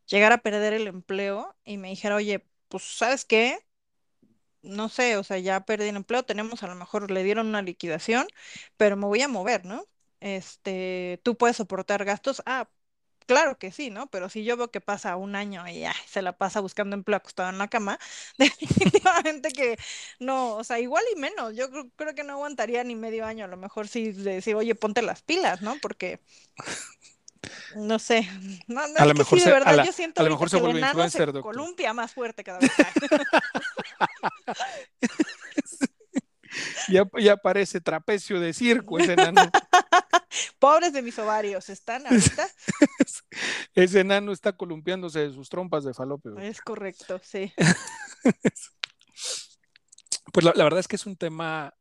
[0.07, 3.59] llegara a perder el empleo y me dijera, oye, pues, ¿sabes qué?
[4.61, 7.61] no sé, o sea, ya perdí el empleo, tenemos a lo mejor le dieron una
[7.61, 8.27] liquidación,
[8.77, 9.85] pero me voy a mover, ¿no?
[10.19, 12.41] Este, tú puedes soportar gastos.
[12.45, 12.69] Ah,
[13.25, 14.07] claro que sí, ¿no?
[14.07, 17.17] Pero si yo veo que pasa un año y ay, se la pasa buscando empleo
[17.17, 17.99] acostado en la cama,
[18.37, 19.77] definitivamente que
[20.19, 21.55] no, o sea, igual y menos.
[21.55, 24.55] Yo creo, creo que no aguantaría ni medio año, a lo mejor sí de decir,
[24.55, 25.77] oye, ponte las pilas, ¿no?
[25.81, 26.19] Porque
[27.75, 28.27] no sé,
[28.67, 30.31] no, no, A lo mejor sí, de se, a verdad, la, yo siento a lo
[30.31, 32.71] mejor se vuelve se influencer, columpia más fuerte cada vez.
[36.87, 39.41] Ya, ya parece trapecio de circo ese enano.
[40.65, 42.49] Pobres de mis ovarios, ¿están ahorita?
[43.75, 46.39] Ese enano está columpiándose de sus trompas de falopio.
[46.39, 47.53] Es correcto, sí.
[50.33, 51.73] Pues la, la verdad es que es un tema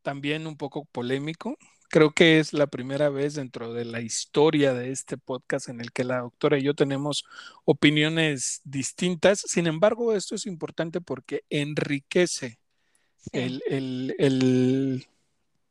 [0.00, 1.58] también un poco polémico.
[1.90, 5.92] Creo que es la primera vez dentro de la historia de este podcast en el
[5.92, 7.24] que la doctora y yo tenemos
[7.64, 9.40] opiniones distintas.
[9.40, 12.60] Sin embargo, esto es importante porque enriquece
[13.22, 15.06] Sí, el, el, el,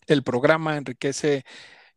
[0.08, 1.44] el programa, enriquece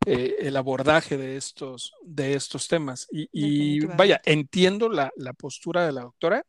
[0.07, 3.07] eh, el abordaje de estos, de estos temas.
[3.11, 6.45] Y, y vaya, entiendo la, la, postura de la doctora.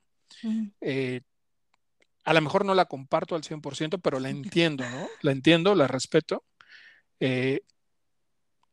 [0.81, 1.21] Eh,
[2.23, 5.07] a lo mejor no la comparto al 100%, pero la entiendo, ¿no?
[5.21, 6.43] La entiendo, la respeto.
[7.19, 7.61] Eh,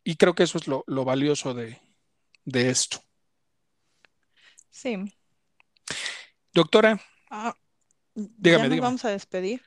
[0.04, 1.80] y creo que eso es lo, lo valioso de,
[2.44, 3.00] de, esto.
[4.70, 4.96] Sí.
[6.52, 7.00] Doctora,
[7.34, 7.54] Ah,
[8.14, 8.80] Dígame, ya nos dígame.
[8.80, 9.62] vamos a despedir.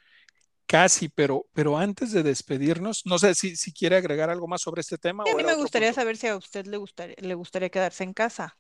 [0.76, 4.82] Casi, pero, pero antes de despedirnos, no sé si, si quiere agregar algo más sobre
[4.82, 6.02] este tema Y a mí me gustaría punto.
[6.02, 8.58] saber si a usted le gustaría, le gustaría quedarse en casa.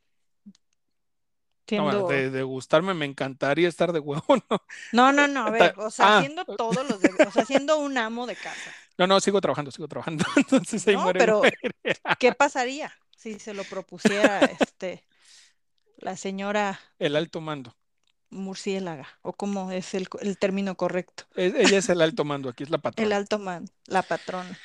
[1.77, 4.61] No, de, de gustarme me encantaría estar de huevo, ¿no?
[4.91, 7.77] No, no, no, a ver, o sea, ah, haciendo todos los deberes, o sea, siendo
[7.79, 8.77] un amo de casa.
[8.97, 10.25] no, no, sigo trabajando, sigo trabajando.
[10.35, 11.57] Entonces ahí No, muere, pero muere.
[12.17, 15.03] ¿qué pasaría si se lo propusiera este
[15.97, 17.73] la señora El alto mando.
[18.35, 19.07] Murciélaga?
[19.23, 21.25] ¿O cómo es el, el término correcto?
[21.35, 23.13] Ella es el alto mando, aquí es la El patrona.
[23.13, 24.59] alto man, la patrona,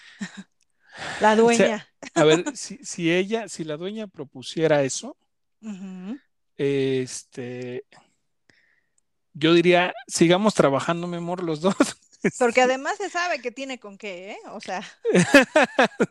[1.19, 1.89] la O sea, dueña.
[2.15, 5.17] a ver, si, si ella, si la dueña propusiera eso,
[6.57, 7.85] este,
[9.33, 11.75] yo diría, sigamos trabajando, mi amor, los dos.
[12.37, 14.39] Porque además se sabe que tiene con qué, ¿eh?
[14.53, 14.83] O sea,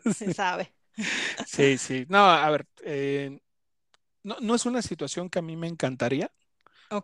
[0.08, 0.72] se sabe.
[1.42, 2.06] Sí, sí.
[2.08, 3.40] No, a ver, eh,
[4.24, 6.32] no, no es una situación que a mí me encantaría,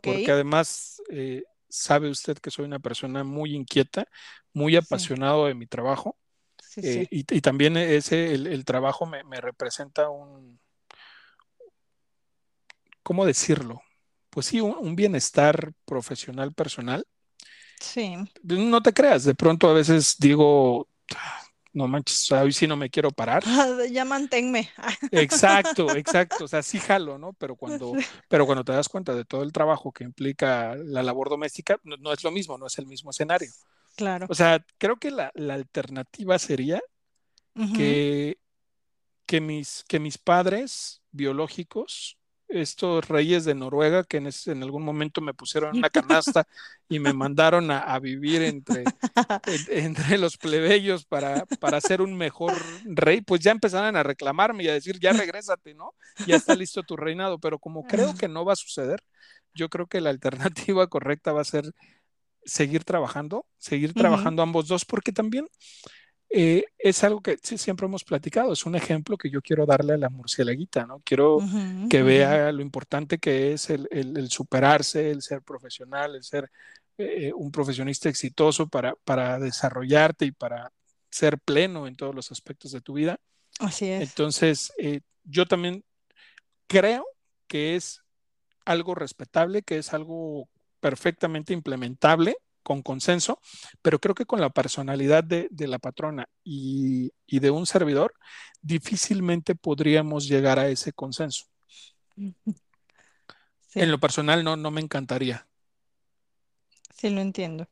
[0.01, 4.07] Porque además eh, sabe usted que soy una persona muy inquieta,
[4.53, 6.17] muy sí, apasionado de mi trabajo,
[6.59, 7.11] sí, eh, sí.
[7.11, 10.61] y, y también ese, el, el trabajo me, me representa un,
[13.03, 13.83] ¿cómo decirlo?
[14.31, 17.07] Pues sí, un, un bienestar profesional personal.
[17.81, 18.17] Sí.
[18.43, 21.43] No te creas, de pronto a veces digo, "Ah,
[21.77, 23.45] no manches, hoy sí no me quiero parar.
[23.93, 24.71] Ya manténme.
[25.11, 26.45] Exacto, exacto.
[26.45, 27.35] O sea, sí jalo, ¿no?
[27.35, 27.93] Pero cuando,
[28.29, 31.97] pero cuando te das cuenta de todo el trabajo que implica la labor doméstica, no,
[31.99, 33.51] no es lo mismo, no es el mismo escenario.
[33.95, 34.27] Claro.
[34.31, 36.81] O sea, creo que la, la alternativa sería
[37.75, 38.39] que,
[39.27, 42.19] que mis, que mis padres biológicos,
[42.49, 46.47] estos reyes de Noruega que en, ese- en algún momento me pusieron en una canasta
[46.89, 48.93] y me mandaron a, a vivir entre,
[49.45, 54.65] en- entre los plebeyos para, para ser un mejor rey, pues ya empezaron a reclamarme
[54.65, 55.95] y a decir, ya regrésate, ¿no?
[56.25, 59.01] Ya está listo tu reinado, pero como creo que no va a suceder,
[59.55, 61.73] yo creo que la alternativa correcta va a ser
[62.45, 65.47] seguir trabajando, seguir trabajando ambos dos, porque también
[66.31, 69.95] eh, es algo que sí, siempre hemos platicado, es un ejemplo que yo quiero darle
[69.95, 71.01] a la murcielaguita, ¿no?
[71.05, 71.39] Quiero
[71.89, 76.51] que vea lo importante que es el, el- el superarse, el ser profesional, el ser
[76.99, 80.73] eh, un profesionista exitoso para, para desarrollarte y para
[81.11, 83.19] ser pleno en todos los aspectos de tu vida.
[83.61, 84.03] Así es.
[84.09, 85.85] Entonces, eh, yo también
[86.67, 87.07] creo
[87.47, 88.03] que es
[88.65, 90.49] algo respetable, que es algo
[90.81, 92.37] perfectamente implementable
[92.67, 93.41] con consenso,
[93.81, 98.13] pero creo que con la personalidad de, de la patrona y, y de un servidor,
[98.61, 101.47] difícilmente podríamos llegar a ese consenso.
[103.77, 105.47] En lo personal no, no me encantaría.
[106.97, 107.69] sí lo entiendo.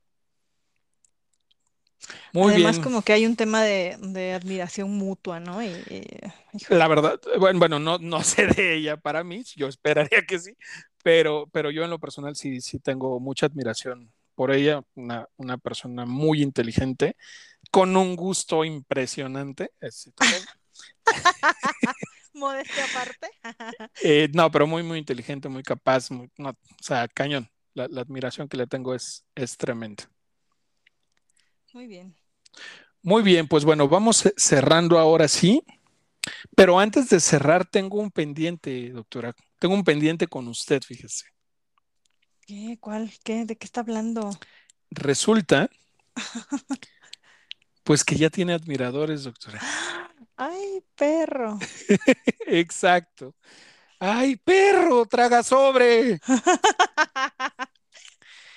[2.33, 2.83] Muy Además, bien.
[2.83, 5.63] como que hay un tema de, de admiración mutua, ¿no?
[5.63, 6.07] Y, y,
[6.53, 6.79] híjole.
[6.79, 10.57] La verdad, bueno, bueno, no, no sé de ella para mí, yo esperaría que sí,
[11.03, 15.59] pero, pero yo en lo personal sí, sí tengo mucha admiración por ella, una, una
[15.59, 17.17] persona muy inteligente,
[17.71, 19.71] con un gusto impresionante.
[19.81, 20.13] Es-
[22.35, 23.31] Modestia aparte.
[24.03, 27.49] eh, no, pero muy, muy inteligente, muy capaz, muy- no, o sea, cañón.
[27.75, 30.09] La, la admiración que le tengo es, es tremenda.
[31.73, 32.15] Muy bien.
[33.03, 35.63] Muy bien, pues bueno, vamos cerrando ahora sí,
[36.57, 41.34] pero antes de cerrar tengo un pendiente, doctora, tengo un pendiente con usted, fíjese.
[42.47, 42.79] ¿Qué?
[42.81, 43.13] ¿Cuál?
[43.25, 43.45] ¿Qué?
[43.45, 44.31] ¿De qué está hablando?
[44.91, 45.69] Resulta,
[47.83, 49.65] pues que ya tiene admiradores, doctora.
[50.37, 51.59] Ay, perro.
[52.47, 53.35] Exacto.
[53.99, 55.07] ¡Ay, perro!
[55.07, 56.21] ¡Traga sobre!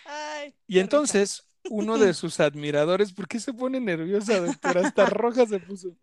[0.05, 4.81] Ay, Y entonces, uno de sus admiradores, ¿por qué se pone nerviosa, doctora?
[4.81, 5.95] Hasta roja se puso.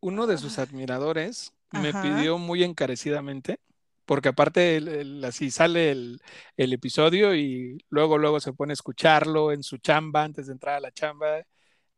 [0.00, 3.60] Uno de sus admiradores me pidió muy encarecidamente,
[4.06, 6.20] porque aparte, el- el- así sale el,
[6.56, 10.76] el episodio y luego, luego se pone a escucharlo en su chamba antes de entrar
[10.76, 11.44] a la chamba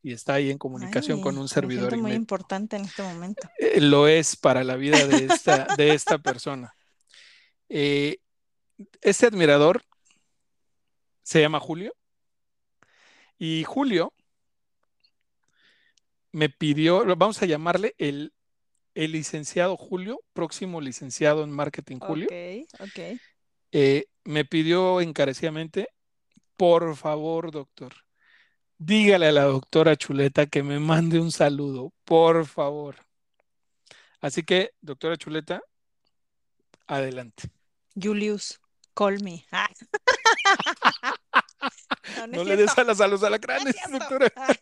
[0.02, 3.48] y está ahí en comunicación con un servidor y muy importante en este momento.
[3.58, 6.74] eh, lo es para la vida de esta, de esta persona.
[7.68, 8.18] Eh,
[9.02, 9.82] este admirador
[11.22, 11.92] se llama Julio
[13.38, 14.14] y Julio
[16.32, 18.32] me pidió, vamos a llamarle el,
[19.04, 23.20] el licenciado Julio, próximo licenciado en marketing Julio, Ok, ok.
[23.70, 25.88] eh, me pidió encarecidamente,
[26.56, 27.94] por favor, doctor,
[28.76, 32.96] dígale a la doctora Chuleta que me mande un saludo, por favor.
[34.20, 35.62] Así que, doctora Chuleta,
[36.88, 37.50] adelante.
[37.94, 38.60] Julius,
[38.94, 39.46] call me.
[39.52, 39.68] Ah.
[42.16, 44.32] No, no No es le des alas a los No alacranes, doctora.
[44.36, 44.54] Ah.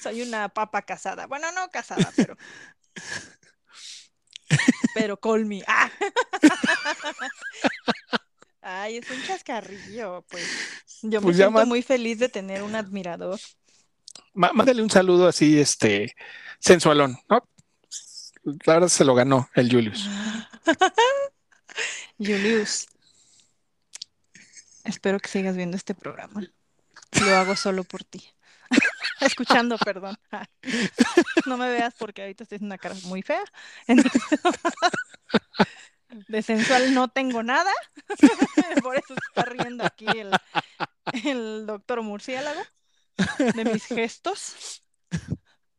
[0.00, 1.26] Soy una papa casada.
[1.26, 2.36] Bueno, no casada, pero
[4.94, 5.62] pero call me.
[5.66, 5.90] Ah.
[8.62, 10.44] Ay, es un chascarrillo, pues.
[11.02, 13.38] Yo me Pues siento muy feliz de tener un admirador.
[14.34, 16.14] Má- Mándale un saludo así, este,
[16.58, 17.48] sensualón, ¿no?
[18.66, 20.06] La verdad se lo ganó el Julius.
[22.18, 22.86] Julius,
[24.84, 26.42] espero que sigas viendo este programa.
[27.12, 28.22] Lo hago solo por ti.
[29.60, 30.16] Escuchando, perdón.
[31.46, 33.42] No me veas porque ahorita estoy haciendo una cara muy fea.
[33.86, 34.22] Entonces,
[36.28, 37.72] de sensual no tengo nada.
[38.82, 40.06] Por eso está riendo aquí
[41.24, 42.60] el, doctor murciélago
[43.38, 44.82] de mis gestos.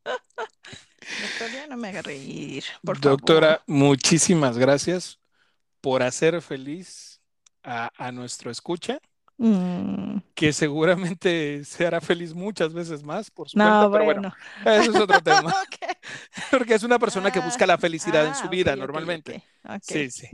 [0.03, 5.19] Doctor, ya no me haga reír, Doctora, muchísimas gracias
[5.79, 7.21] por hacer feliz
[7.63, 8.99] a, a nuestro escucha.
[9.41, 14.33] Mm, que seguramente se hará feliz muchas veces más por su no, cuenta, pero bueno.
[14.65, 15.53] eso es otro tema,
[16.51, 19.43] porque es una persona que busca la felicidad en Ah, su ok, vida normalmente.
[19.81, 20.27] Sí, sí.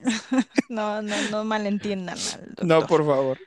[0.68, 3.38] No, no, no malentiendan al No, por favor.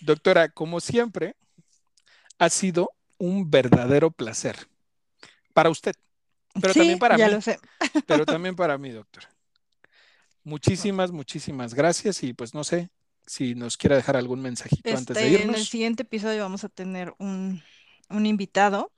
[0.00, 1.36] Doctora, como siempre,
[2.38, 4.56] ha sido un verdadero placer
[5.54, 5.94] para usted,
[6.60, 7.30] pero Sí, también para ya mí.
[7.30, 7.58] lo sé.
[8.06, 9.28] pero también para mí, doctora.
[10.44, 12.88] Muchísimas, muchísimas gracias y pues no sé
[13.26, 15.68] si nos quiera dejar algún mensajito antes de Este, en el irnos.
[15.68, 17.62] siguiente episodio vamos a tener un,
[18.10, 18.92] un invitado,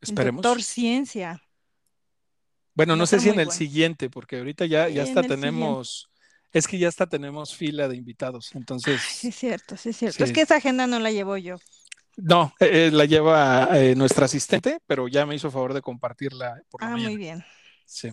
[0.00, 0.42] Esperemos.
[0.42, 1.42] doctor Ciencia.
[2.74, 3.50] Bueno, no sé si en el bueno.
[3.50, 5.28] siguiente, porque ahorita ya, ya hasta siguiente.
[5.28, 6.10] tenemos,
[6.52, 8.54] es que ya hasta tenemos fila de invitados.
[8.84, 10.24] Ay, sí Entonces, es cierto, sí es cierto.
[10.24, 11.56] Es que esa agenda no la llevo yo.
[12.16, 16.62] no, eh, eh, la lleva eh, nuestra asistente, pero ya me hizo favor de compartirla
[16.70, 17.10] por la Ah, mañana.
[17.10, 17.44] muy bien.
[17.84, 18.10] Sí.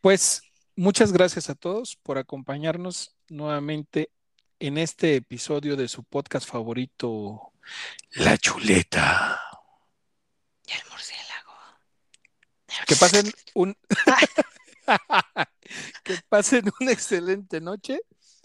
[0.00, 0.42] Pues
[0.76, 4.10] muchas gracias a todos por acompañarnos nuevamente
[4.58, 7.52] en este episodio de su podcast favorito,
[8.12, 9.38] La Chuleta.
[10.66, 11.52] Y el murciélago.
[12.86, 13.76] Que pasen un
[16.04, 18.00] que pasen una excelente noche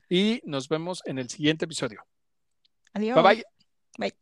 [0.09, 2.03] y nos vemos en el siguiente episodio.
[2.93, 3.21] Adiós.
[3.21, 3.43] Bye
[3.97, 3.97] bye.
[3.97, 4.15] Bye.